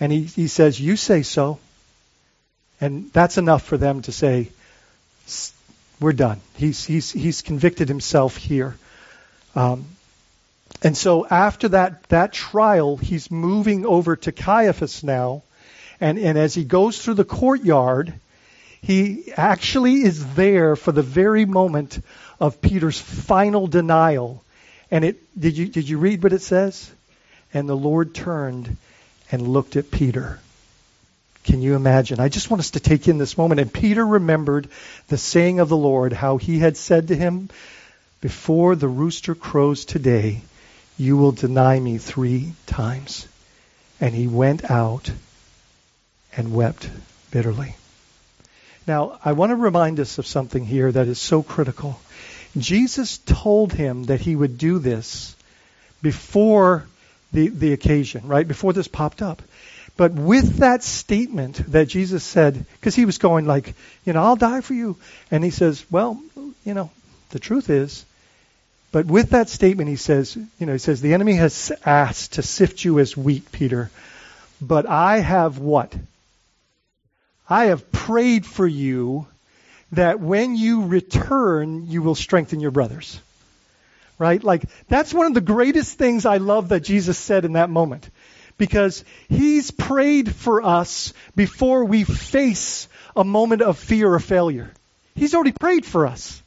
[0.00, 1.58] And he, he says, You say so.
[2.80, 4.50] And that's enough for them to say,
[6.00, 6.40] We're done.
[6.56, 8.76] He's, he's, he's convicted himself here.
[9.54, 9.86] Um,
[10.82, 15.42] and so after that, that trial, he's moving over to Caiaphas now.
[16.00, 18.14] And, and as he goes through the courtyard,
[18.80, 22.00] he actually is there for the very moment
[22.40, 24.42] of Peter's final denial.
[24.90, 26.90] And it did you did you read what it says?
[27.54, 28.76] And the Lord turned
[29.32, 30.38] and looked at Peter.
[31.44, 32.20] Can you imagine?
[32.20, 33.60] I just want us to take in this moment.
[33.60, 34.68] And Peter remembered
[35.08, 37.48] the saying of the Lord, how he had said to him,
[38.20, 40.42] Before the rooster crows today,
[40.98, 43.26] you will deny me three times.
[44.00, 45.10] And he went out
[46.36, 46.88] and wept
[47.30, 47.74] bitterly.
[48.86, 51.98] Now, I want to remind us of something here that is so critical.
[52.56, 55.34] Jesus told him that he would do this
[56.02, 56.84] before
[57.32, 58.46] the, the occasion, right?
[58.46, 59.42] Before this popped up.
[59.96, 64.36] But with that statement that Jesus said, because he was going like, you know, I'll
[64.36, 64.96] die for you.
[65.30, 66.20] And he says, well,
[66.64, 66.90] you know,
[67.30, 68.04] the truth is,
[68.90, 72.42] but with that statement, he says, you know, he says, the enemy has asked to
[72.42, 73.90] sift you as wheat, Peter.
[74.60, 75.94] But I have what?
[77.48, 79.26] I have prayed for you
[79.92, 83.18] that when you return, you will strengthen your brothers
[84.22, 84.42] right?
[84.42, 88.08] Like, that's one of the greatest things I love that Jesus said in that moment.
[88.56, 94.70] Because he's prayed for us before we face a moment of fear or failure.
[95.16, 96.40] He's already prayed for us.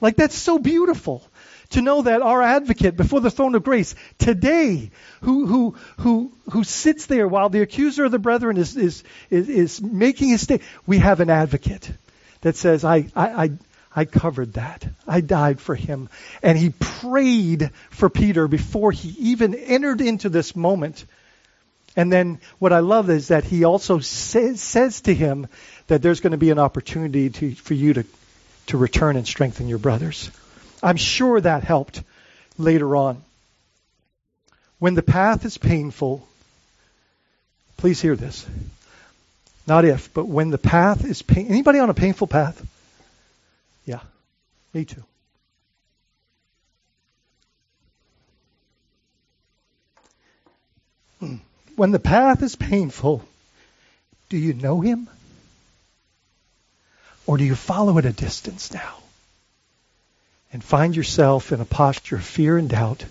[0.00, 1.22] Like, that's so beautiful
[1.70, 4.90] to know that our advocate before the throne of grace today,
[5.20, 9.48] who, who, who, who sits there while the accuser of the brethren is, is, is,
[9.48, 11.88] is making his state, we have an advocate
[12.40, 13.50] that says, I, I, I,
[13.96, 14.86] I covered that.
[15.08, 16.10] I died for him.
[16.42, 21.06] And he prayed for Peter before he even entered into this moment.
[21.96, 25.48] And then what I love is that he also says, says to him
[25.86, 28.04] that there's going to be an opportunity to, for you to,
[28.66, 30.30] to return and strengthen your brothers.
[30.82, 32.02] I'm sure that helped
[32.58, 33.22] later on.
[34.78, 36.28] When the path is painful,
[37.78, 38.46] please hear this.
[39.66, 41.46] Not if, but when the path is pain.
[41.46, 42.62] Anybody on a painful path?
[43.86, 44.00] Yeah,
[44.74, 45.04] me too.
[51.20, 51.36] Hmm.
[51.76, 53.24] When the path is painful,
[54.28, 55.08] do you know him?
[57.26, 58.96] Or do you follow at a distance now?
[60.52, 63.04] And find yourself in a posture of fear and doubt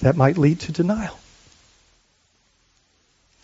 [0.00, 1.18] that might lead to denial.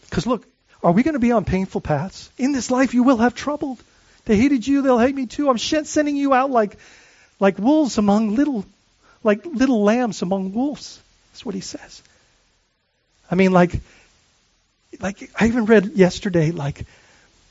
[0.09, 0.47] Because look,
[0.83, 2.31] are we going to be on painful paths?
[2.39, 3.79] In this life you will have trouble.
[4.25, 5.51] They hated you, they'll hate me too.
[5.51, 6.77] I'm sending you out like,
[7.41, 8.65] like wolves among little,
[9.25, 11.01] like little lambs among wolves.
[11.33, 12.03] That's what he says.
[13.31, 13.81] I mean, like,
[15.01, 16.85] like I even read yesterday, like,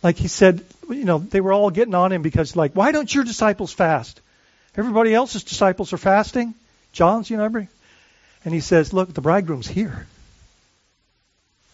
[0.04, 3.14] like he said, you know, they were all getting on him because, like, why don't
[3.14, 4.22] your disciples fast?
[4.76, 6.54] Everybody else's disciples are fasting.
[6.94, 7.68] John's, you know.
[8.46, 10.08] And he says, look, the bridegroom's here.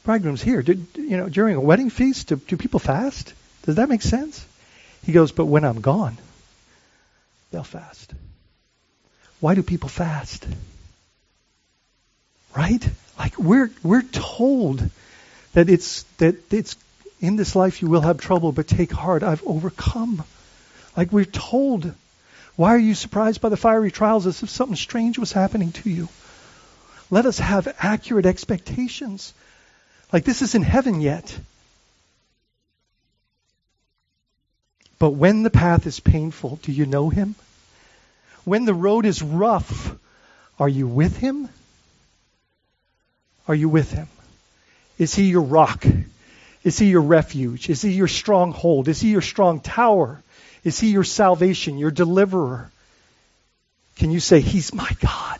[0.03, 0.61] Bridegroom's here.
[0.61, 3.33] Did, you know, during a wedding feast, do, do people fast?
[3.63, 4.45] Does that make sense?
[5.05, 6.17] He goes, but when I'm gone,
[7.51, 8.13] they'll fast.
[9.39, 10.45] Why do people fast?
[12.55, 12.87] Right?
[13.17, 14.89] Like we're we're told
[15.53, 16.75] that it's that it's
[17.19, 20.23] in this life you will have trouble, but take heart, I've overcome.
[20.95, 21.93] Like we're told.
[22.55, 25.89] Why are you surprised by the fiery trials as if something strange was happening to
[25.91, 26.09] you?
[27.11, 29.33] Let us have accurate expectations.
[30.11, 31.37] Like this isn't heaven yet.
[34.99, 37.35] But when the path is painful, do you know him?
[38.45, 39.95] When the road is rough,
[40.59, 41.49] are you with him?
[43.47, 44.07] Are you with him?
[44.97, 45.85] Is he your rock?
[46.63, 47.69] Is he your refuge?
[47.69, 48.87] Is he your stronghold?
[48.87, 50.21] Is he your strong tower?
[50.63, 52.71] Is he your salvation, your deliverer?
[53.97, 55.39] Can you say, He's my God?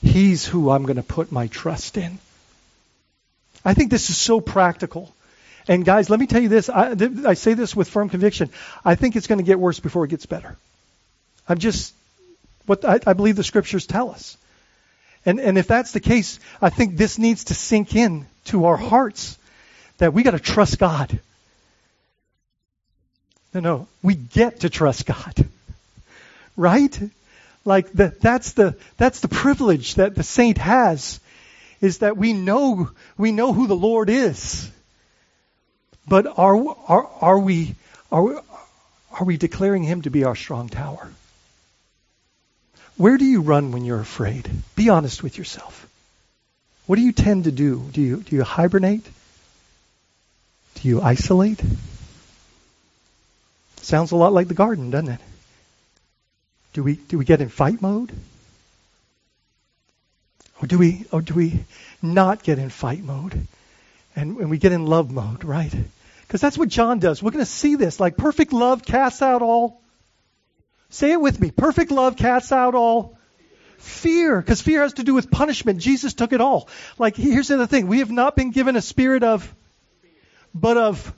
[0.00, 2.18] He's who I'm going to put my trust in.
[3.64, 5.14] I think this is so practical.
[5.68, 6.68] And guys, let me tell you this.
[6.68, 8.50] I, th- I say this with firm conviction.
[8.84, 10.56] I think it's going to get worse before it gets better.
[11.48, 11.94] I'm just,
[12.66, 14.36] what I, I believe the scriptures tell us.
[15.24, 18.76] And, and if that's the case, I think this needs to sink in to our
[18.76, 19.38] hearts
[19.98, 21.20] that we got to trust God.
[23.54, 25.34] No, no, we get to trust God.
[26.54, 27.00] Right?
[27.64, 31.18] Like the, that's the that's the privilege that the saint has
[31.80, 34.70] is that we know we know who the Lord is.
[36.06, 36.56] But are
[36.88, 37.74] are are we
[38.10, 38.42] are
[39.12, 41.12] are we declaring him to be our strong tower?
[42.96, 44.50] Where do you run when you're afraid?
[44.76, 45.88] Be honest with yourself.
[46.86, 47.80] What do you tend to do?
[47.92, 49.04] Do you, do you hibernate?
[50.74, 51.60] Do you isolate?
[53.80, 55.20] Sounds a lot like the garden, doesn't it?
[56.72, 58.12] Do we, do we get in fight mode?
[60.60, 61.64] Or do we, or do we
[62.00, 63.46] not get in fight mode?
[64.14, 65.74] And, and we get in love mode, right?
[66.22, 67.22] Because that's what John does.
[67.22, 67.98] We're going to see this.
[67.98, 69.82] Like perfect love casts out all
[70.92, 71.50] Say it with me.
[71.50, 73.16] Perfect love casts out all
[73.78, 75.80] fear, because fear has to do with punishment.
[75.80, 76.68] Jesus took it all.
[76.98, 77.86] Like, here's the other thing.
[77.86, 79.52] We have not been given a spirit of,
[80.54, 81.14] but of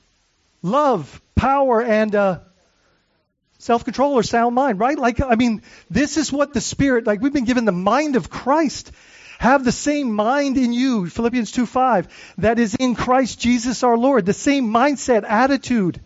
[0.63, 2.39] love, power, and uh,
[3.59, 4.97] self-control or sound mind, right?
[4.97, 8.31] Like, I mean, this is what the Spirit, like, we've been given the mind of
[8.31, 8.93] Christ.
[9.39, 13.97] Have the same mind in you, Philippians 2 5, that is in Christ Jesus our
[13.97, 14.26] Lord.
[14.26, 16.01] The same mindset, attitude.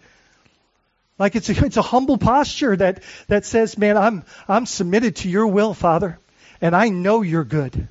[1.18, 5.28] Like it's a, it's a humble posture that, that says, man, I'm, I'm submitted to
[5.28, 6.18] your will, Father,
[6.60, 7.88] and I know you're good.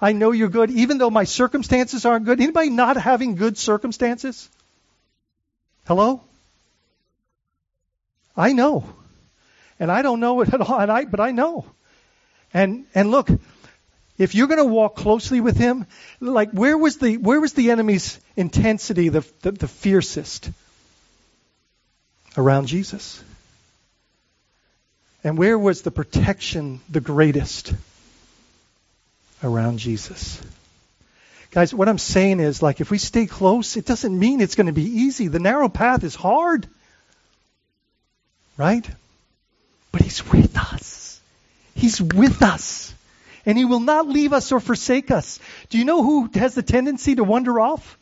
[0.00, 2.40] I know you're good, even though my circumstances aren't good.
[2.40, 4.48] Anybody not having good circumstances?
[5.86, 6.22] Hello?
[8.36, 8.84] I know.
[9.78, 11.66] And I don't know it at all, and I, but I know.
[12.52, 13.28] And, and look,
[14.18, 15.86] if you're going to walk closely with him,
[16.20, 20.50] like where was the, where was the enemy's intensity the, the, the fiercest?
[22.36, 23.22] around Jesus?
[25.24, 27.74] And where was the protection the greatest?
[29.42, 30.40] Around Jesus.
[31.50, 34.68] Guys, what I'm saying is like if we stay close, it doesn't mean it's going
[34.68, 35.28] to be easy.
[35.28, 36.66] The narrow path is hard.
[38.56, 38.88] Right?
[39.90, 41.20] But he's with us.
[41.74, 42.94] He's with us.
[43.44, 45.40] And he will not leave us or forsake us.
[45.68, 47.98] Do you know who has the tendency to wander off?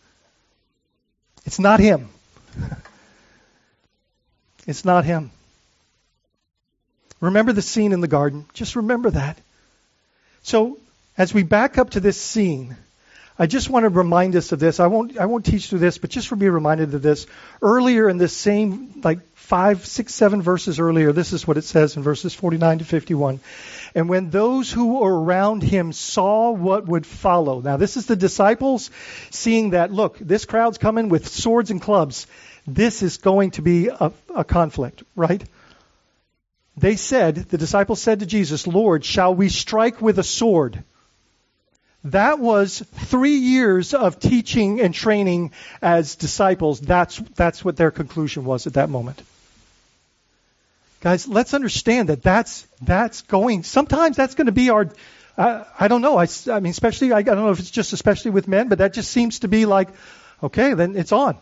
[1.47, 2.09] It's not him.
[4.67, 5.33] It's not him.
[7.21, 8.47] Remember the scene in the garden.
[8.55, 9.39] Just remember that.
[10.43, 10.79] So,
[11.19, 12.77] as we back up to this scene,
[13.41, 14.81] I just want to remind us of this.
[14.81, 17.27] I won't, I won't teach through this, but just for be reminded of this.
[17.63, 21.97] Earlier in this same, like five, six, seven verses earlier, this is what it says
[21.97, 23.41] in verses 49 to 51.
[23.95, 27.63] And when those who were around him saw what would follow.
[27.63, 28.91] Now, this is the disciples
[29.31, 32.27] seeing that, look, this crowd's coming with swords and clubs
[32.67, 35.43] this is going to be a, a conflict, right?
[36.77, 40.85] They said, the disciples said to Jesus, Lord, shall we strike with a sword?
[42.05, 46.81] That was three years of teaching and training as disciples.
[46.81, 49.23] That's, that's what their conclusion was at that moment.
[51.03, 54.89] Guys, let's understand that that's, that's going, sometimes that's going to be our,
[55.37, 57.93] uh, I don't know, I, I mean, especially, I, I don't know if it's just
[57.93, 59.89] especially with men, but that just seems to be like,
[60.43, 61.37] okay, then it's on.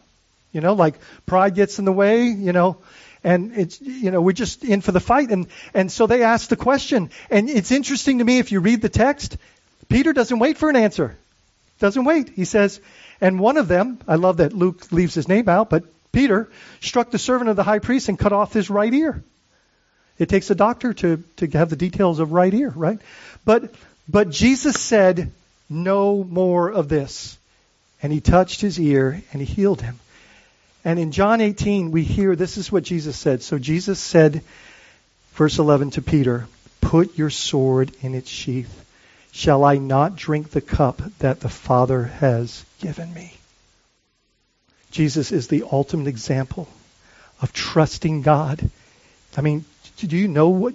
[0.53, 0.95] You know, like
[1.27, 2.79] pride gets in the way, you know,
[3.25, 6.49] and it's you know we're just in for the fight and and so they ask
[6.49, 9.37] the question and it's interesting to me if you read the text
[9.89, 11.17] peter doesn't wait for an answer.
[11.81, 12.31] Doesn't wait.
[12.31, 12.81] He says
[13.21, 16.49] and one of them i love that luke leaves his name out but peter
[16.81, 19.23] struck the servant of the high priest and cut off his right ear.
[20.19, 22.99] It takes a doctor to to have the details of right ear right?
[23.45, 23.75] But
[24.09, 25.33] but jesus said
[25.69, 27.39] no more of this.
[28.03, 29.99] And he touched his ear and he healed him.
[30.85, 33.43] And in John 18, we hear this is what Jesus said.
[33.43, 34.43] So Jesus said,
[35.35, 36.47] verse 11 to Peter,
[36.81, 38.85] Put your sword in its sheath.
[39.33, 43.35] Shall I not drink the cup that the Father has given me?
[44.91, 46.69] Jesus is the ultimate example
[47.41, 48.71] of trusting God.
[49.37, 49.65] I mean,
[49.99, 50.75] do you know what?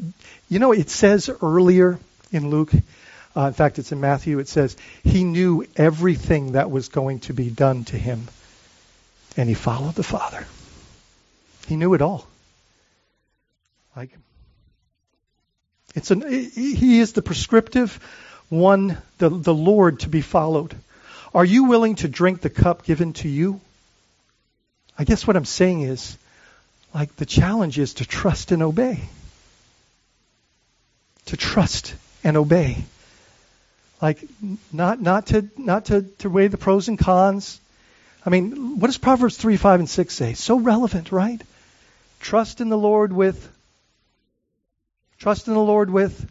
[0.49, 1.99] You know, it says earlier
[2.32, 2.72] in Luke,
[3.36, 7.34] uh, in fact, it's in Matthew, it says, He knew everything that was going to
[7.34, 8.28] be done to him
[9.38, 10.45] and he followed the Father.
[11.68, 12.28] He knew it all.
[13.95, 14.12] Like
[15.95, 17.99] it's an he is the prescriptive
[18.54, 20.76] one, the, the Lord to be followed.
[21.34, 23.60] Are you willing to drink the cup given to you?
[24.97, 26.18] I guess what I'm saying is,
[26.93, 29.01] like the challenge is to trust and obey.
[31.26, 32.84] To trust and obey.
[34.01, 34.24] Like
[34.72, 37.60] not not to not to, to weigh the pros and cons,
[38.26, 40.34] I mean, what does Proverbs 3, 5, and 6 say?
[40.34, 41.41] So relevant, right?
[42.20, 43.49] Trust in the Lord with
[45.18, 46.30] trust in the Lord with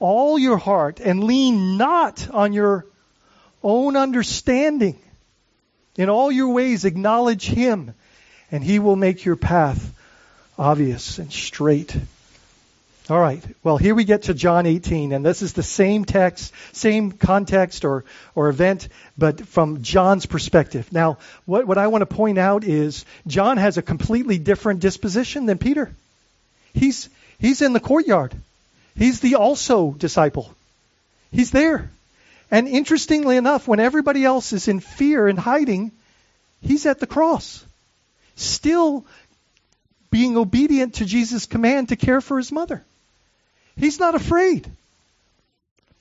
[0.00, 2.86] all your heart and lean not on your
[3.62, 4.98] own understanding.
[5.96, 7.94] In all your ways acknowledge him
[8.50, 9.92] and he will make your path
[10.58, 11.96] obvious and straight.
[13.10, 13.42] All right.
[13.62, 17.86] Well, here we get to John 18, and this is the same text, same context
[17.86, 20.92] or, or event, but from John's perspective.
[20.92, 25.46] Now, what, what I want to point out is John has a completely different disposition
[25.46, 25.90] than Peter.
[26.74, 28.34] He's, he's in the courtyard.
[28.98, 30.52] He's the also disciple.
[31.30, 31.90] He's there.
[32.50, 35.92] And interestingly enough, when everybody else is in fear and hiding,
[36.62, 37.64] he's at the cross.
[38.34, 39.06] Still
[40.10, 42.82] being obedient to Jesus' command to care for his mother.
[43.76, 44.68] He's not afraid.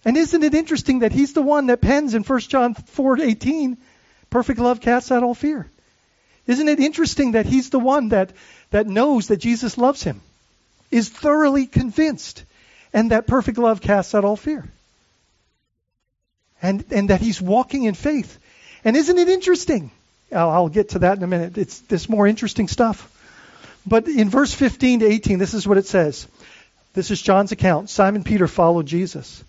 [0.04, 3.78] And isn't it interesting that he's the one that pens in 1 John 4:18,
[4.30, 5.70] perfect love casts out all fear.
[6.48, 8.32] Isn't it interesting that he's the one that
[8.72, 10.22] that knows that Jesus loves him,
[10.90, 12.44] is thoroughly convinced,
[12.94, 14.66] and that perfect love casts out all fear.
[16.62, 18.40] And and that he's walking in faith.
[18.84, 19.92] And isn't it interesting?
[20.32, 21.58] I'll, I'll get to that in a minute.
[21.58, 23.14] It's this more interesting stuff.
[23.86, 26.28] But in verse 15 to 18, this is what it says.
[26.94, 27.90] This is John's account.
[27.90, 29.44] Simon Peter followed Jesus.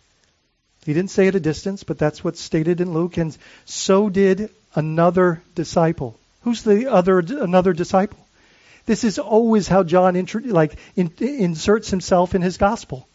[0.84, 3.16] He didn't say at a distance, but that's what's stated in Luke.
[3.16, 6.18] And so did another disciple.
[6.42, 8.18] Who's the other another disciple?
[8.86, 10.14] This is always how John
[10.46, 13.06] like in, inserts himself in his gospel.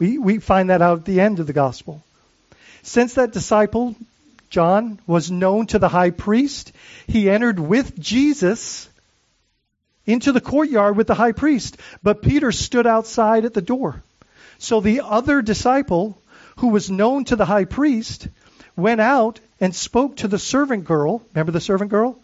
[0.00, 2.02] We we find that out at the end of the gospel.
[2.82, 3.94] Since that disciple,
[4.48, 6.72] John, was known to the high priest,
[7.06, 8.88] he entered with Jesus
[10.06, 14.02] into the courtyard with the high priest, but Peter stood outside at the door.
[14.58, 16.18] So the other disciple,
[16.56, 18.26] who was known to the high priest,
[18.76, 21.22] went out and spoke to the servant girl.
[21.34, 22.18] Remember the servant girl?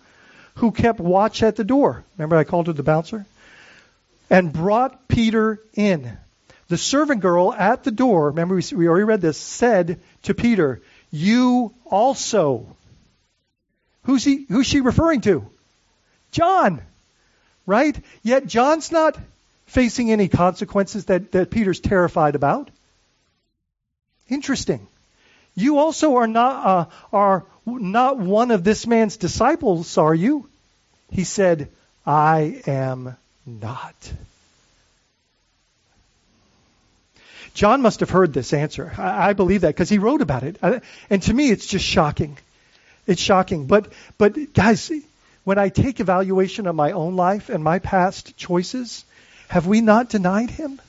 [0.57, 2.03] Who kept watch at the door.
[2.17, 3.27] Remember I called her the bouncer?
[4.31, 6.17] And brought Peter in.
[6.69, 11.75] The servant girl at the door, remember we already read this, said to Peter, You
[11.85, 12.67] also.
[14.05, 15.49] Who's, he, who's she referring to?
[16.33, 16.81] John
[17.67, 17.97] right?
[18.23, 19.19] Yet John's not
[19.67, 22.71] facing any consequences that, that Peter's terrified about.
[24.29, 24.87] Interesting.
[25.55, 30.49] You also are not uh, are not one of this man's disciples, are you?
[31.11, 31.69] He said,
[32.05, 34.13] I am not.
[37.57, 38.93] John must have heard this answer.
[38.99, 40.59] I, I believe that because he wrote about it.
[41.09, 42.37] And to me, it's just shocking.
[43.07, 43.67] It's shocking.
[43.67, 44.93] But, but guys,
[45.43, 49.07] when I take evaluation of my own life and my past choices,
[49.49, 50.83] have we not denied him?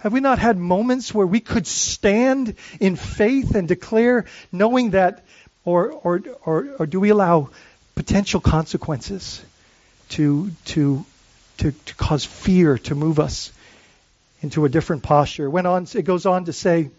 [0.00, 5.24] Have we not had moments where we could stand in faith and declare, knowing that,
[5.64, 7.48] or, or, or, or do we allow
[7.94, 9.42] potential consequences
[10.10, 11.06] to, to,
[11.58, 13.52] to, to cause fear to move us
[14.40, 15.46] into a different posture?
[15.46, 16.90] It, went on, it goes on to say,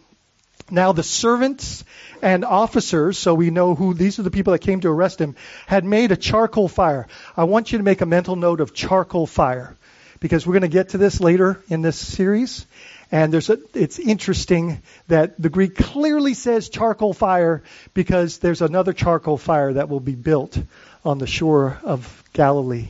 [0.69, 1.83] now the servants
[2.21, 5.35] and officers, so we know who these are the people that came to arrest him,
[5.65, 7.07] had made a charcoal fire.
[7.35, 9.75] I want you to make a mental note of charcoal fire
[10.19, 12.65] because we're going to get to this later in this series.
[13.11, 17.63] And a, it's interesting that the Greek clearly says charcoal fire
[17.93, 20.57] because there's another charcoal fire that will be built
[21.03, 22.89] on the shore of Galilee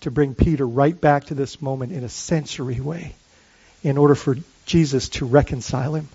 [0.00, 3.14] to bring Peter right back to this moment in a sensory way
[3.82, 6.08] in order for Jesus to reconcile him.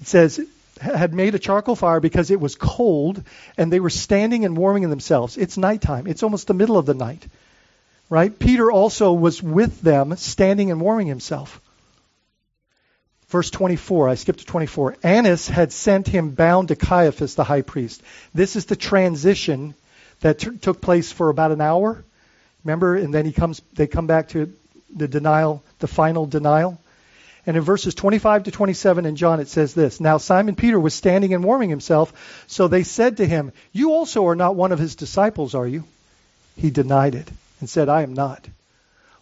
[0.00, 0.40] It says,
[0.80, 3.22] had made a charcoal fire because it was cold
[3.56, 5.36] and they were standing and warming themselves.
[5.36, 6.06] It's nighttime.
[6.06, 7.26] It's almost the middle of the night.
[8.08, 8.36] Right?
[8.36, 11.60] Peter also was with them standing and warming himself.
[13.28, 14.96] Verse 24, I skipped to 24.
[15.04, 18.02] Annas had sent him bound to Caiaphas, the high priest.
[18.34, 19.74] This is the transition
[20.20, 22.04] that t- took place for about an hour.
[22.64, 22.96] Remember?
[22.96, 24.52] And then he comes, they come back to
[24.94, 26.80] the denial, the final denial.
[27.46, 30.94] And in verses 25 to 27 in John, it says this Now Simon Peter was
[30.94, 34.78] standing and warming himself, so they said to him, You also are not one of
[34.78, 35.84] his disciples, are you?
[36.56, 37.30] He denied it
[37.60, 38.46] and said, I am not.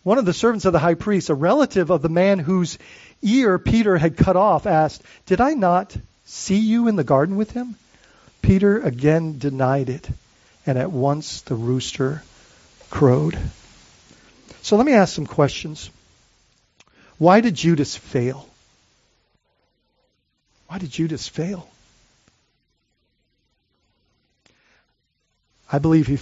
[0.03, 2.79] One of the servants of the high priest, a relative of the man whose
[3.23, 7.51] ear Peter had cut off, asked, Did I not see you in the garden with
[7.51, 7.77] him?
[8.43, 10.09] Peter again denied it,
[10.67, 12.23] and at once the rooster
[12.91, 13.39] crowed.
[14.63, 15.91] So let me ask some questions.
[17.19, 18.49] Why did Judas fail?
[20.69, 21.69] Why did Judas fail?
[25.71, 26.19] I believe he,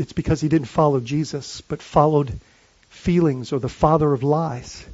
[0.00, 2.32] it's because he didn't follow Jesus, but followed
[2.88, 4.84] feelings or the father of lies.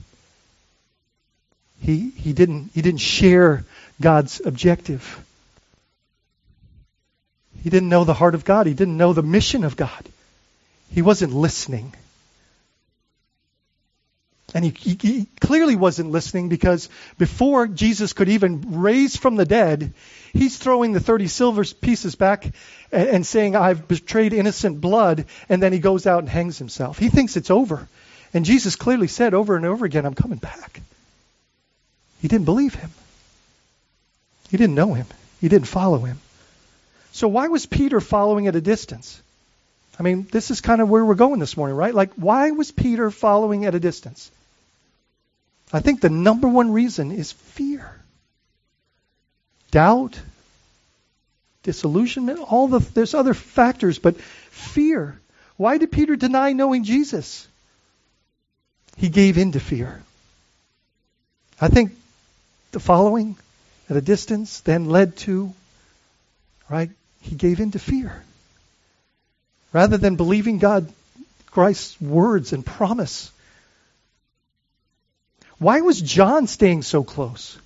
[1.80, 3.64] He, he, didn't, he didn't share
[4.00, 5.24] God's objective.
[7.62, 8.66] He didn't know the heart of God.
[8.66, 10.04] He didn't know the mission of God.
[10.90, 11.92] He wasn't listening.
[14.54, 19.46] And he, he, he, clearly wasn't listening because before Jesus could even raise from the
[19.46, 19.94] dead,
[20.32, 22.44] he's throwing the 30 silver pieces back
[22.90, 25.24] and, and saying, I've betrayed innocent blood.
[25.48, 26.98] And then he goes out and hangs himself.
[26.98, 27.88] He thinks it's over.
[28.34, 30.82] And Jesus clearly said over and over again, I'm coming back.
[32.20, 32.90] He didn't believe him.
[34.50, 35.06] He didn't know him.
[35.40, 36.20] He didn't follow him.
[37.12, 39.20] So why was Peter following at a distance?
[39.98, 41.94] I mean, this is kind of where we're going this morning, right?
[41.94, 44.30] Like, why was Peter following at a distance?
[45.72, 48.00] I think the number one reason is fear.
[49.70, 50.20] Doubt,
[51.62, 55.18] disillusionment, all the there's other factors, but fear.
[55.56, 57.46] Why did Peter deny knowing Jesus?
[58.96, 60.02] He gave in to fear.
[61.60, 61.92] I think
[62.72, 63.36] the following
[63.88, 65.54] at a distance then led to
[66.72, 66.90] right?
[67.20, 68.24] He gave in to fear.
[69.72, 70.90] Rather than believing God
[71.50, 73.30] Christ's words and promise
[75.62, 77.56] why was John staying so close?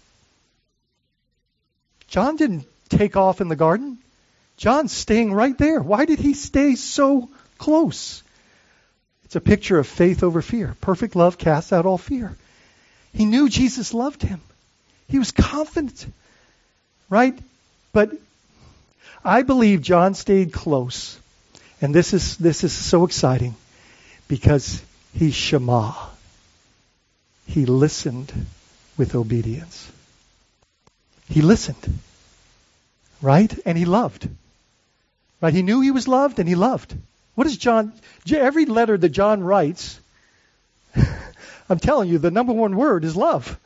[2.09, 3.99] John didn't take off in the garden.
[4.59, 5.81] John's staying right there.
[5.81, 8.23] Why did he stay so close?
[9.25, 10.77] It's a picture of faith over fear.
[10.81, 12.37] Perfect love casts out all fear.
[13.15, 14.41] He knew Jesus loved him.
[15.09, 16.07] He was confident,
[17.09, 17.39] right?
[17.93, 18.13] But
[19.25, 21.19] I believe John stayed close.
[21.81, 23.55] And this is, this is so exciting
[24.29, 24.83] because
[25.15, 25.93] he's Shema
[27.47, 28.33] he listened
[28.97, 29.91] with obedience.
[31.29, 31.99] He listened.
[33.23, 33.57] Right?
[33.65, 34.29] And he loved.
[35.41, 35.55] Right?
[35.55, 36.95] He knew he was loved and he loved.
[37.35, 37.93] What is John?
[38.31, 39.99] Every letter that John writes,
[41.69, 43.59] I'm telling you, the number one word is love.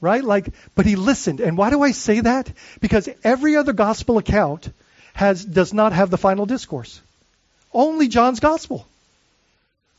[0.00, 0.22] Right?
[0.22, 1.40] Like, but he listened.
[1.40, 2.52] And why do I say that?
[2.80, 4.70] Because every other gospel account
[5.14, 7.00] has, does not have the final discourse.
[7.72, 8.86] Only John's gospel.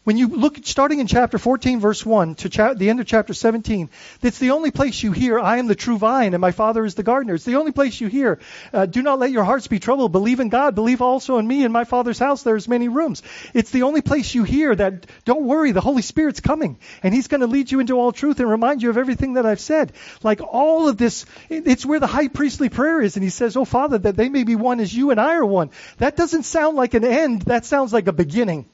[0.07, 3.33] When you look, starting in chapter 14, verse 1 to cha- the end of chapter
[3.33, 3.89] 17,
[4.21, 6.95] it's the only place you hear, I am the true vine and my Father is
[6.95, 7.33] the gardener.
[7.33, 8.39] It's the only place you hear,
[8.71, 10.13] uh, do not let your hearts be troubled.
[10.13, 10.75] Believe in God.
[10.75, 11.65] Believe also in me.
[11.65, 13.21] In my Father's house there's many rooms.
[13.53, 17.27] It's the only place you hear that, don't worry, the Holy Spirit's coming and He's
[17.27, 19.91] going to lead you into all truth and remind you of everything that I've said.
[20.23, 23.65] Like all of this, it's where the high priestly prayer is and He says, Oh
[23.65, 25.69] Father, that they may be one as you and I are one.
[25.97, 27.41] That doesn't sound like an end.
[27.41, 28.69] That sounds like a beginning.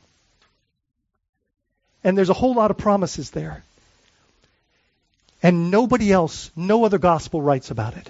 [2.04, 3.64] And there's a whole lot of promises there.
[5.41, 8.10] And nobody else, no other gospel writes about it.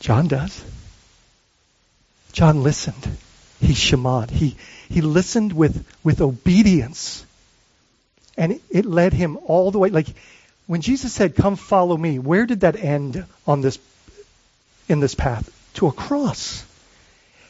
[0.00, 0.64] John does.
[2.32, 3.08] John listened.
[3.60, 4.30] He shemad.
[4.30, 4.56] He,
[4.88, 7.24] he listened with, with obedience.
[8.36, 9.90] And it, it led him all the way.
[9.90, 10.08] Like
[10.66, 13.78] when Jesus said, Come follow me, where did that end on this
[14.88, 15.48] in this path?
[15.74, 16.64] To a cross.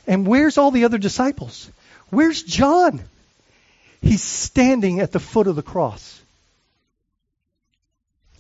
[0.07, 1.71] And where's all the other disciples?
[2.11, 3.01] Where's John?
[4.03, 6.21] He's standing at the foot of the cross.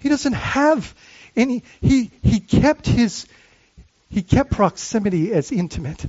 [0.00, 0.92] He doesn't have
[1.36, 3.26] any, he, he kept his,
[4.10, 6.04] he kept proximity as intimate.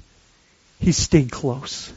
[0.80, 1.93] He stayed close.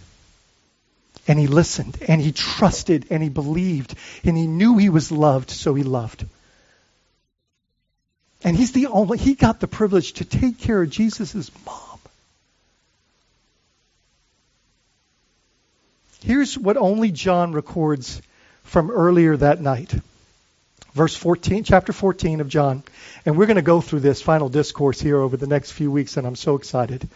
[1.26, 5.50] And he listened, and he trusted, and he believed, and he knew he was loved,
[5.50, 6.24] so he loved.
[8.44, 11.95] And he's the only, he got the privilege to take care of Jesus' mom.
[16.26, 18.20] Here's what only John records
[18.64, 19.94] from earlier that night.
[20.92, 22.82] Verse 14, chapter 14 of John.
[23.24, 26.16] And we're going to go through this final discourse here over the next few weeks,
[26.16, 27.08] and I'm so excited.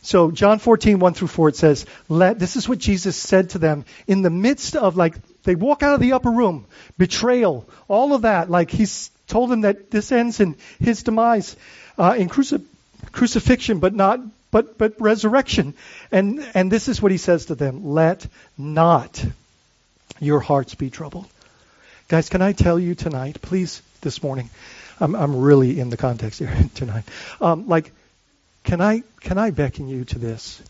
[0.00, 3.58] So John 14, 1 through 4, it says, Let, this is what Jesus said to
[3.58, 6.64] them in the midst of like, they walk out of the upper room,
[6.96, 8.48] betrayal, all of that.
[8.48, 11.54] Like he's told them that this ends in his demise,
[11.98, 12.64] uh, in cruci-
[13.12, 14.20] crucifixion, but not,
[14.50, 15.74] but, but resurrection.
[16.10, 17.90] And, and this is what he says to them.
[17.90, 18.26] Let
[18.56, 19.24] not
[20.20, 21.26] your hearts be troubled.
[22.08, 24.48] Guys, can I tell you tonight, please, this morning,
[25.00, 27.04] I'm, I'm really in the context here tonight.
[27.40, 27.92] Um, like,
[28.64, 30.62] can I can I beckon you to this?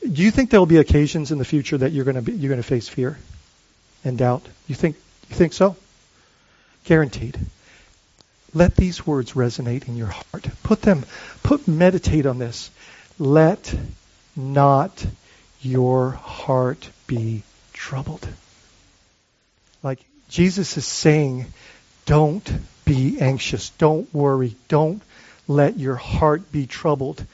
[0.00, 2.48] Do you think there will be occasions in the future that you're going to you're
[2.48, 3.18] going to face fear
[4.04, 4.42] and doubt?
[4.66, 4.96] You think
[5.28, 5.76] you think so?
[6.84, 7.38] Guaranteed.
[8.54, 10.48] Let these words resonate in your heart.
[10.62, 11.04] Put them
[11.42, 12.70] put meditate on this.
[13.18, 13.74] Let
[14.36, 15.06] not
[15.60, 17.42] your heart be
[17.72, 18.26] troubled.
[19.82, 21.46] Like Jesus is saying,
[22.04, 22.48] don't
[22.84, 23.70] be anxious.
[23.70, 24.54] Don't worry.
[24.68, 25.02] Don't
[25.48, 27.24] let your heart be troubled.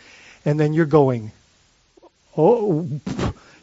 [0.45, 1.33] And then you're going,
[2.37, 2.89] oh,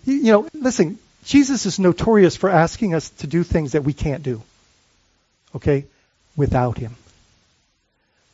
[0.06, 4.24] you know, listen, Jesus is notorious for asking us to do things that we can't
[4.24, 4.42] do.
[5.56, 5.86] Okay?
[6.36, 6.96] Without him.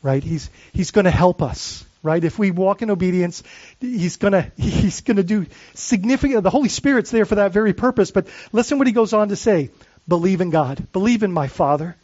[0.02, 0.22] Right?
[0.22, 1.84] He's, he's going to help us.
[2.02, 2.22] Right?
[2.22, 3.42] If we walk in obedience,
[3.80, 8.10] he's to, he's to do significant, the Holy Spirit's there for that very purpose.
[8.10, 9.70] But listen what he goes on to say.
[10.06, 10.86] Believe in God.
[10.92, 11.96] Believe in my Father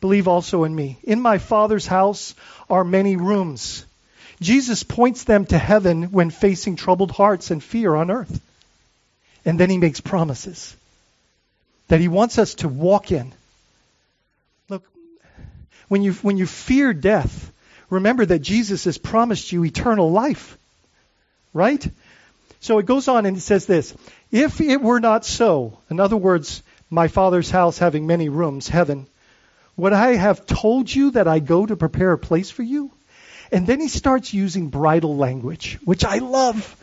[0.00, 0.98] believe also in me.
[1.02, 2.34] In my Father's house
[2.68, 3.84] are many rooms.
[4.40, 8.40] Jesus points them to heaven when facing troubled hearts and fear on earth.
[9.44, 10.74] And then he makes promises
[11.88, 13.32] that he wants us to walk in.
[14.68, 14.84] Look,
[15.88, 17.52] when you, when you fear death,
[17.90, 20.56] remember that Jesus has promised you eternal life.
[21.52, 21.86] Right?
[22.60, 23.94] So it goes on and it says this
[24.30, 29.06] If it were not so, in other words, my Father's house having many rooms, heaven,
[29.76, 32.90] would I have told you that I go to prepare a place for you?
[33.52, 36.76] And then he starts using bridal language, which I love.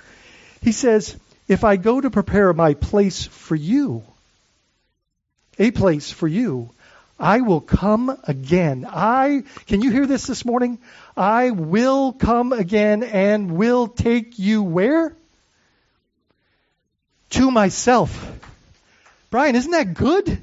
[0.62, 1.16] He says,
[1.48, 4.04] If I go to prepare my place for you,
[5.60, 6.72] a place for you,
[7.20, 8.86] I will come again.
[8.88, 10.78] I, can you hear this this morning?
[11.16, 15.16] I will come again and will take you where?
[17.32, 18.32] To myself.
[19.32, 20.42] Brian, isn't that good?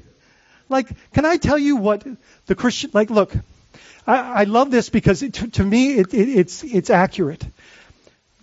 [0.67, 2.05] Like, can I tell you what
[2.47, 3.33] the Christian, like, look,
[4.05, 7.45] I, I love this because it, to, to, me it, it, it's, it's accurate.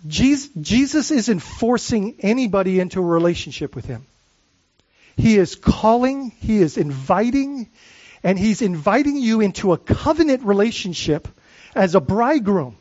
[0.07, 4.07] Jesus, Jesus isn't forcing anybody into a relationship with him.
[5.17, 7.69] He is calling, he is inviting,
[8.23, 11.29] and he's inviting you into a covenant relationship
[11.75, 12.77] as a bridegroom.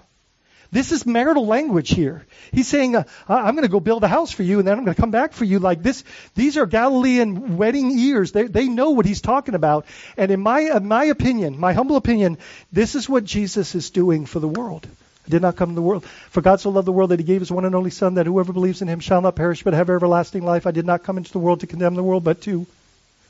[0.72, 2.26] This is marital language here.
[2.54, 4.86] He's saying, uh, I'm going to go build a house for you and then I'm
[4.86, 6.06] going to come back for you like this.
[6.34, 8.32] These are Galilean wedding years.
[8.32, 9.86] They, they know what he's talking about.
[10.16, 12.38] And in my, in my opinion, my humble opinion,
[12.72, 14.88] this is what Jesus is doing for the world.
[15.28, 16.06] I did not come to the world.
[16.30, 18.26] For God so loved the world that he gave his one and only Son, that
[18.26, 20.66] whoever believes in him shall not perish but have everlasting life.
[20.66, 22.66] I did not come into the world to condemn the world, but to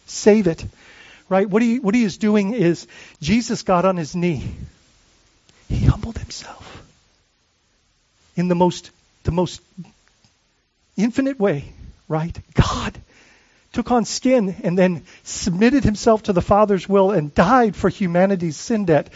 [0.06, 0.64] save it.
[1.32, 1.50] Right?
[1.50, 2.88] What he, what he is doing is
[3.22, 4.52] Jesus got on his knee.
[5.70, 6.84] He humbled himself
[8.36, 8.92] in the most
[9.24, 9.62] the most
[10.98, 11.72] infinite way,
[12.10, 12.38] right?
[12.54, 13.00] God
[13.72, 18.58] took on skin and then submitted himself to the Father's will and died for humanity's
[18.58, 19.08] sin debt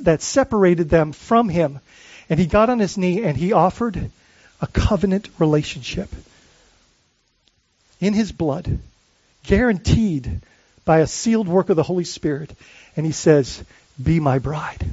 [0.00, 1.78] that separated them from him.
[2.28, 4.10] And he got on his knee and he offered
[4.60, 6.08] a covenant relationship
[8.00, 8.80] in his blood,
[9.44, 10.40] guaranteed
[10.84, 12.52] by a sealed work of the Holy Spirit.
[12.96, 13.62] And he says,
[14.02, 14.84] Be my bride,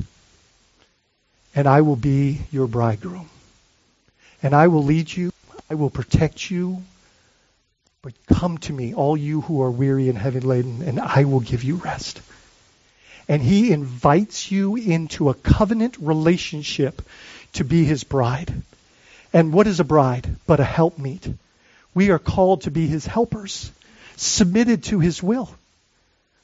[1.56, 3.30] and I will be your bridegroom
[4.42, 5.32] and I will lead you,
[5.70, 6.84] I will protect you.
[8.02, 11.42] But come to me, all you who are weary and heavy laden, and I will
[11.42, 12.22] give you rest.
[13.28, 17.02] And he invites you into a covenant relationship
[17.54, 18.54] to be his bride.
[19.34, 21.28] And what is a bride but a helpmeet?
[21.94, 23.70] We are called to be his helpers,
[24.16, 25.50] submitted to his will.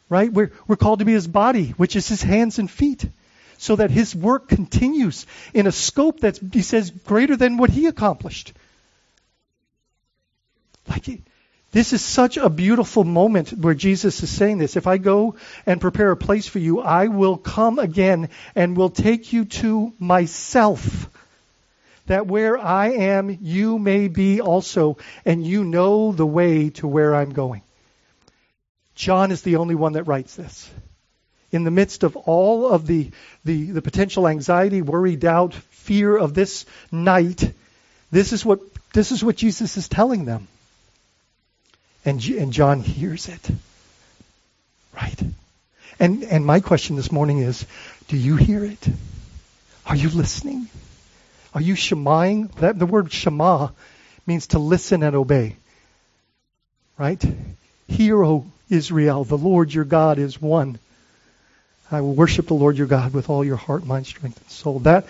[0.07, 0.31] Right?
[0.31, 3.05] We're, we're called to be his body, which is his hands and feet
[3.57, 7.87] so that his work continues in a scope that's, he says, greater than what he
[7.87, 8.53] accomplished.
[10.87, 11.05] Like,
[11.71, 14.77] this is such a beautiful moment where Jesus is saying this.
[14.77, 15.35] If I go
[15.65, 19.93] and prepare a place for you, I will come again and will take you to
[19.99, 21.09] myself.
[22.07, 27.15] That where I am, you may be also, and you know the way to where
[27.15, 27.61] I'm going.
[28.95, 30.71] John is the only one that writes this
[31.51, 33.11] in the midst of all of the,
[33.45, 37.51] the, the potential anxiety, worry, doubt, fear of this night,
[38.11, 38.59] this is what
[38.93, 40.47] this is what Jesus is telling them.
[42.05, 43.49] And, and John hears it.
[44.95, 45.21] Right?
[45.99, 47.65] And, and my question this morning is,
[48.07, 48.87] do you hear it?
[49.85, 50.69] Are you listening?
[51.53, 52.77] Are you shemaing?
[52.77, 53.69] The word shema
[54.25, 55.57] means to listen and obey.
[56.97, 57.23] Right?
[57.87, 60.79] Hear, O Israel, the Lord your God is one.
[61.91, 64.79] I will worship the Lord your God with all your heart, mind, strength, and soul.
[64.79, 65.05] That,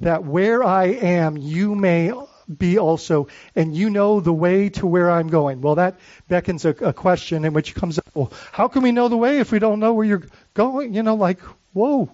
[0.00, 2.12] that where I am, you may
[2.56, 5.60] be also, and you know the way to where I'm going.
[5.60, 5.98] Well, that
[6.28, 9.38] beckons a, a question in which comes up, well, how can we know the way
[9.38, 10.94] if we don't know where you're going?
[10.94, 11.40] You know, like,
[11.72, 12.10] whoa.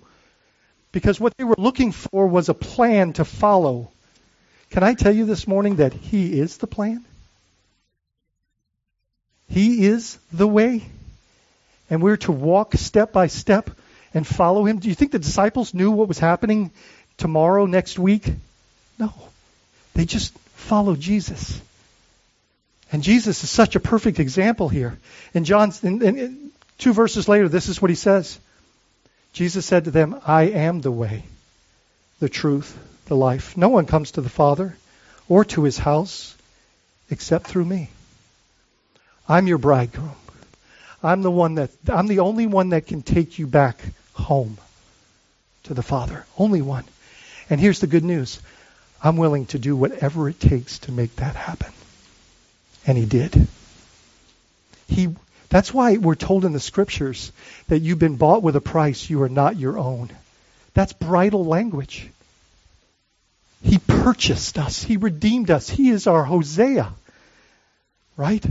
[0.93, 3.91] Because what they were looking for was a plan to follow.
[4.71, 7.05] Can I tell you this morning that He is the plan?
[9.55, 10.83] He is the way.
[11.89, 13.71] And we're to walk step by step
[14.13, 14.81] and follow Him.
[14.81, 16.73] Do you think the disciples knew what was happening
[17.19, 18.29] tomorrow, next week?
[18.99, 19.13] No.
[19.95, 21.61] They just followed Jesus.
[22.91, 24.99] And Jesus is such a perfect example here.
[25.35, 28.41] In John, in, in, two verses later, this is what he says.
[29.33, 31.23] Jesus said to them, I am the way,
[32.19, 32.77] the truth,
[33.07, 33.57] the life.
[33.57, 34.77] No one comes to the Father
[35.29, 36.37] or to his house
[37.09, 37.89] except through me.
[39.29, 40.17] I'm your bridegroom.
[41.03, 43.79] I'm the one that I'm the only one that can take you back
[44.15, 44.59] home
[45.65, 46.25] to the Father.
[46.39, 46.85] Only one.
[47.51, 48.41] And here's the good news.
[49.03, 51.73] I'm willing to do whatever it takes to make that happen.
[52.87, 53.47] And he did.
[54.89, 55.15] He
[55.51, 57.31] that's why we're told in the scriptures
[57.69, 60.11] that you've been bought with a price, you are not your own.
[60.75, 62.11] That's bridal language.
[63.63, 64.83] He purchased us.
[64.83, 65.69] He redeemed us.
[65.69, 66.93] He is our Hosea.
[68.17, 68.45] Right?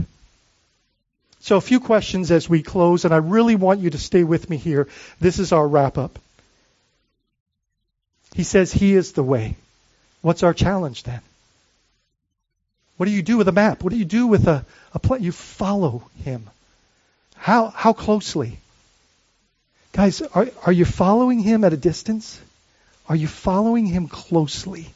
[1.44, 4.48] So a few questions as we close, and I really want you to stay with
[4.48, 4.88] me here.
[5.20, 6.18] This is our wrap up.
[8.34, 9.56] He says he is the way.
[10.22, 11.20] What's our challenge then?
[12.96, 13.82] What do you do with a map?
[13.82, 14.64] What do you do with a,
[14.94, 15.22] a plan?
[15.22, 16.48] You follow him.
[17.36, 18.56] How, how closely?
[19.92, 22.40] Guys, are, are you following him at a distance?
[23.06, 24.88] Are you following him closely?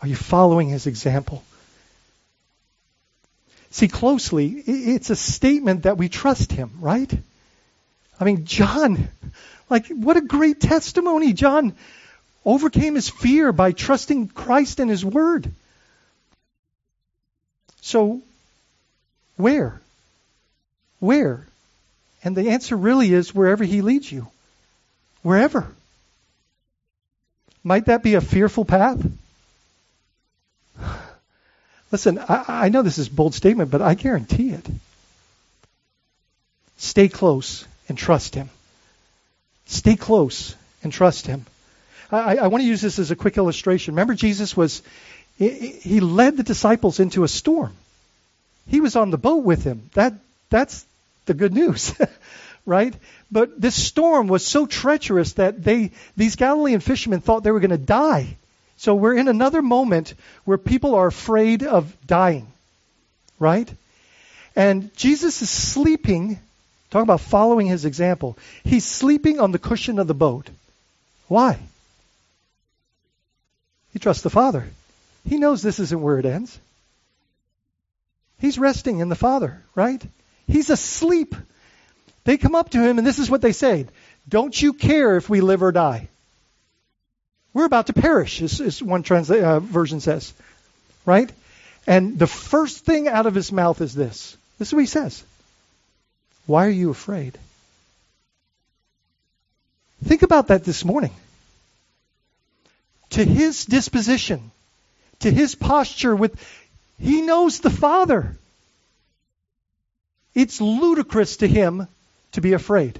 [0.00, 1.44] Are you following his example?
[3.72, 7.10] See, closely, it's a statement that we trust him, right?
[8.20, 9.08] I mean, John,
[9.70, 11.32] like, what a great testimony.
[11.32, 11.74] John
[12.44, 15.50] overcame his fear by trusting Christ and his word.
[17.80, 18.20] So,
[19.36, 19.80] where?
[21.00, 21.46] Where?
[22.22, 24.28] And the answer really is wherever He leads you.
[25.22, 25.66] Wherever.
[27.64, 29.00] Might that be a fearful path?
[31.92, 34.66] Listen, I, I know this is a bold statement, but I guarantee it.
[36.78, 38.50] Stay close and trust Him.
[39.66, 41.46] Stay close and trust Him.
[42.10, 43.94] I, I want to use this as a quick illustration.
[43.94, 44.82] Remember, Jesus was,
[45.38, 47.74] he led the disciples into a storm.
[48.66, 49.90] He was on the boat with him.
[49.94, 50.14] That
[50.50, 50.84] that's
[51.26, 51.94] the good news.
[52.66, 52.94] right?
[53.30, 57.70] But this storm was so treacherous that they these Galilean fishermen thought they were going
[57.70, 58.36] to die.
[58.82, 60.14] So we're in another moment
[60.44, 62.48] where people are afraid of dying.
[63.38, 63.72] Right?
[64.56, 66.40] And Jesus is sleeping,
[66.90, 68.36] talking about following his example.
[68.64, 70.50] He's sleeping on the cushion of the boat.
[71.28, 71.60] Why?
[73.92, 74.66] He trusts the Father.
[75.28, 76.58] He knows this isn't where it ends.
[78.40, 80.04] He's resting in the Father, right?
[80.48, 81.36] He's asleep.
[82.24, 83.86] They come up to him, and this is what they say
[84.28, 86.08] Don't you care if we live or die?
[87.54, 90.32] We're about to perish, as, one transla- uh, version says,
[91.04, 91.30] right?
[91.86, 95.22] And the first thing out of his mouth is this this is what he says
[96.46, 97.36] Why are you afraid?
[100.04, 101.12] Think about that this morning.
[103.10, 104.50] To his disposition,
[105.20, 106.34] to his posture with
[106.98, 108.36] he knows the Father.
[110.34, 111.88] It's ludicrous to him
[112.32, 112.98] to be afraid.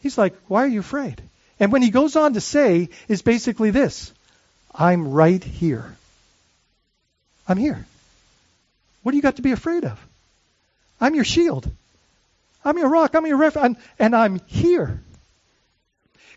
[0.00, 1.20] He's like, Why are you afraid?
[1.60, 4.12] And when he goes on to say, is basically this
[4.74, 5.94] I'm right here.
[7.46, 7.86] I'm here.
[9.02, 10.00] What do you got to be afraid of?
[11.00, 11.70] I'm your shield.
[12.64, 13.14] I'm your rock.
[13.14, 13.76] I'm your refuge.
[13.98, 15.02] And I'm here.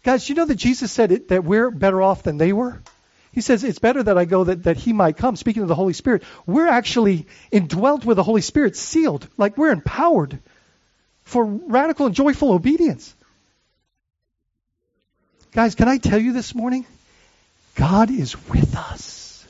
[0.03, 2.81] Guys, you know that Jesus said it, that we're better off than they were?
[3.31, 5.35] He says, It's better that I go that, that he might come.
[5.35, 9.71] Speaking of the Holy Spirit, we're actually indwelt with the Holy Spirit, sealed, like we're
[9.71, 10.39] empowered
[11.23, 13.13] for radical and joyful obedience.
[15.53, 16.85] Guys, can I tell you this morning?
[17.75, 19.45] God is with us.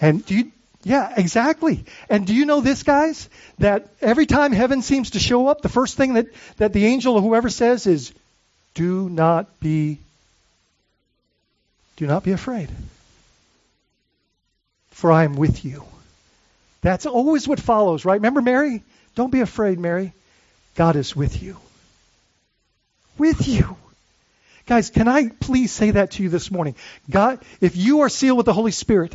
[0.00, 0.52] And do you,
[0.84, 1.84] yeah, exactly.
[2.08, 3.28] And do you know this, guys?
[3.58, 6.26] That every time heaven seems to show up, the first thing that,
[6.56, 8.12] that the angel or whoever says is,
[8.74, 9.98] do not be
[11.96, 12.70] do not be afraid.
[14.90, 15.84] for I am with you.
[16.80, 18.14] That's always what follows, right?
[18.14, 18.82] Remember Mary?
[19.14, 20.12] Don't be afraid, Mary.
[20.74, 21.58] God is with you.
[23.22, 23.76] With you.
[24.66, 26.74] Guys, can I please say that to you this morning?
[27.08, 29.14] God, if you are sealed with the Holy Spirit,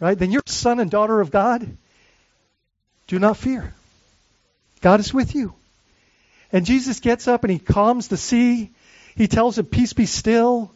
[0.00, 1.68] right, then you're son and daughter of God.
[3.06, 3.74] Do not fear.
[4.80, 5.52] God is with you.
[6.50, 8.70] And Jesus gets up and he calms the sea.
[9.16, 10.72] He tells it, peace be still.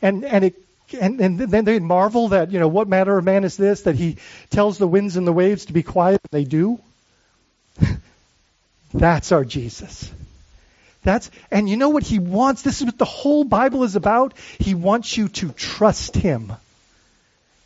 [0.00, 0.54] And, and it
[0.92, 3.96] and, and then they marvel that, you know, what manner of man is this that
[3.96, 4.18] he
[4.50, 6.78] tells the winds and the waves to be quiet they do?
[8.94, 10.12] That's our Jesus.
[11.04, 12.62] That's, and you know what he wants?
[12.62, 14.34] This is what the whole Bible is about.
[14.58, 16.52] He wants you to trust him.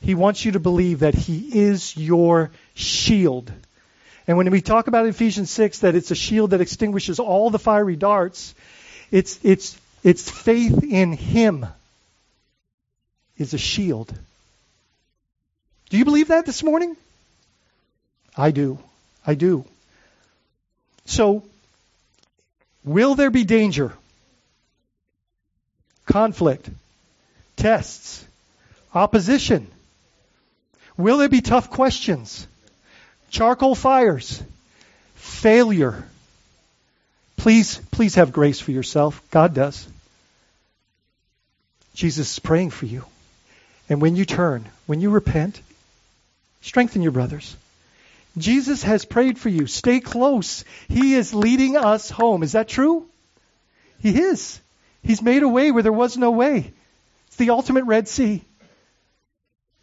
[0.00, 3.52] He wants you to believe that he is your shield.
[4.26, 7.58] And when we talk about Ephesians 6 that it's a shield that extinguishes all the
[7.58, 8.54] fiery darts,
[9.10, 11.66] it's, it's, it's faith in him
[13.38, 14.12] is a shield.
[15.90, 16.96] Do you believe that this morning?
[18.36, 18.78] I do.
[19.26, 19.64] I do.
[21.04, 21.44] So,
[22.86, 23.92] will there be danger?
[26.06, 26.70] Conflict?
[27.56, 28.24] Tests?
[28.94, 29.66] Opposition?
[30.96, 32.46] Will there be tough questions?
[33.28, 34.42] Charcoal fires?
[35.16, 36.04] Failure?
[37.36, 39.22] Please, please have grace for yourself.
[39.30, 39.86] God does.
[41.94, 43.04] Jesus is praying for you.
[43.88, 45.60] And when you turn, when you repent,
[46.60, 47.56] strengthen your brothers.
[48.36, 49.66] Jesus has prayed for you.
[49.66, 50.64] Stay close.
[50.88, 52.42] He is leading us home.
[52.42, 53.06] Is that true?
[53.98, 54.60] He is.
[55.02, 56.72] He's made a way where there was no way.
[57.28, 58.44] It's the ultimate Red Sea.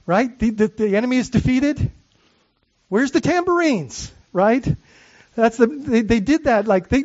[0.05, 0.37] Right?
[0.37, 1.91] The, the, the enemy is defeated.
[2.89, 4.11] Where's the tambourines?
[4.33, 4.75] Right?
[5.35, 7.03] That's the they, they did that like they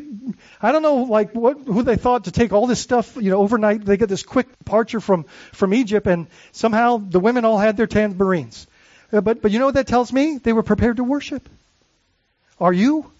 [0.60, 3.38] I don't know like what who they thought to take all this stuff you know
[3.38, 7.76] overnight they get this quick departure from from Egypt and somehow the women all had
[7.76, 8.66] their tambourines.
[9.12, 10.38] Uh, but but you know what that tells me?
[10.38, 11.48] They were prepared to worship.
[12.60, 13.10] Are you?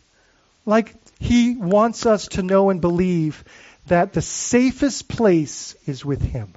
[0.66, 3.42] Like he wants us to know and believe
[3.86, 6.52] that the safest place is with him.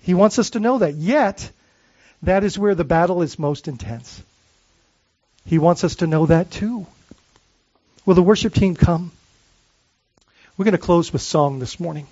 [0.00, 0.94] He wants us to know that.
[0.94, 1.50] Yet
[2.22, 4.22] that is where the battle is most intense.
[5.44, 6.86] He wants us to know that too.
[8.06, 9.12] Will the worship team come?
[10.56, 12.06] We're going to close with song this morning.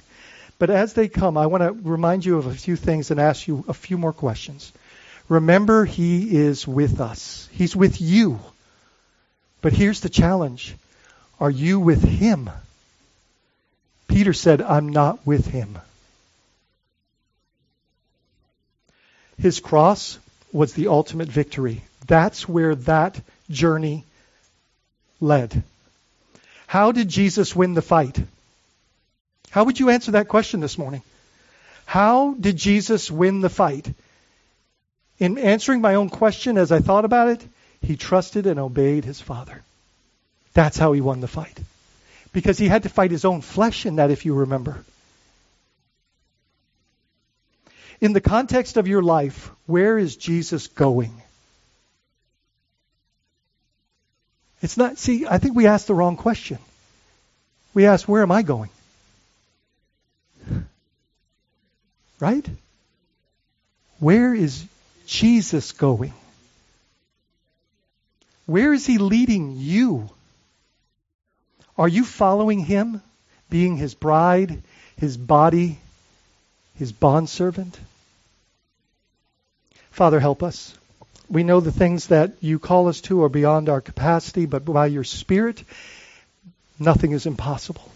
[0.58, 3.46] But as they come, I want to remind you of a few things and ask
[3.46, 4.72] you a few more questions.
[5.28, 7.48] Remember, He is with us.
[7.52, 8.40] He's with you.
[9.60, 10.74] But here's the challenge.
[11.40, 12.50] Are you with Him?
[14.08, 15.78] Peter said, I'm not with Him.
[19.38, 20.18] His cross
[20.52, 21.82] was the ultimate victory.
[22.06, 23.20] That's where that
[23.50, 24.04] journey
[25.20, 25.62] led.
[26.66, 28.18] How did Jesus win the fight?
[29.50, 31.02] How would you answer that question this morning?
[31.84, 33.92] How did Jesus win the fight?
[35.18, 37.46] In answering my own question as I thought about it,
[37.80, 39.62] he trusted and obeyed his Father.
[40.52, 41.58] That's how he won the fight.
[42.32, 44.84] Because he had to fight his own flesh in that, if you remember.
[48.00, 51.22] In the context of your life, where is Jesus going?
[54.60, 56.58] It's not, see, I think we asked the wrong question.
[57.72, 58.70] We asked, where am I going?
[62.18, 62.46] Right?
[63.98, 64.64] Where is
[65.06, 66.12] Jesus going?
[68.46, 70.08] Where is he leading you?
[71.78, 73.02] Are you following him,
[73.50, 74.62] being his bride,
[74.96, 75.78] his body,
[76.76, 77.78] his bondservant?
[79.90, 80.74] Father, help us.
[81.28, 84.86] We know the things that you call us to are beyond our capacity, but by
[84.86, 85.62] your Spirit,
[86.78, 87.90] nothing is impossible.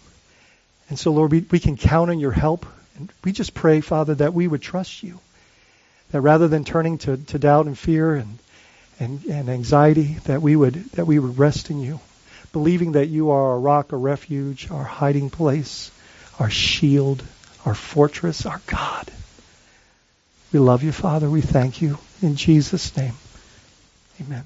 [0.89, 2.65] And so, Lord, we, we can count on your help.
[2.97, 5.19] And we just pray, Father, that we would trust you.
[6.11, 8.37] That rather than turning to, to doubt and fear and,
[8.99, 11.99] and, and anxiety, that we would that we would rest in you,
[12.51, 15.91] believing that you are our rock, our refuge, our hiding place,
[16.39, 17.23] our shield,
[17.65, 19.09] our fortress, our God.
[20.51, 21.29] We love you, Father.
[21.29, 21.97] We thank you.
[22.21, 23.13] In Jesus' name.
[24.19, 24.45] Amen.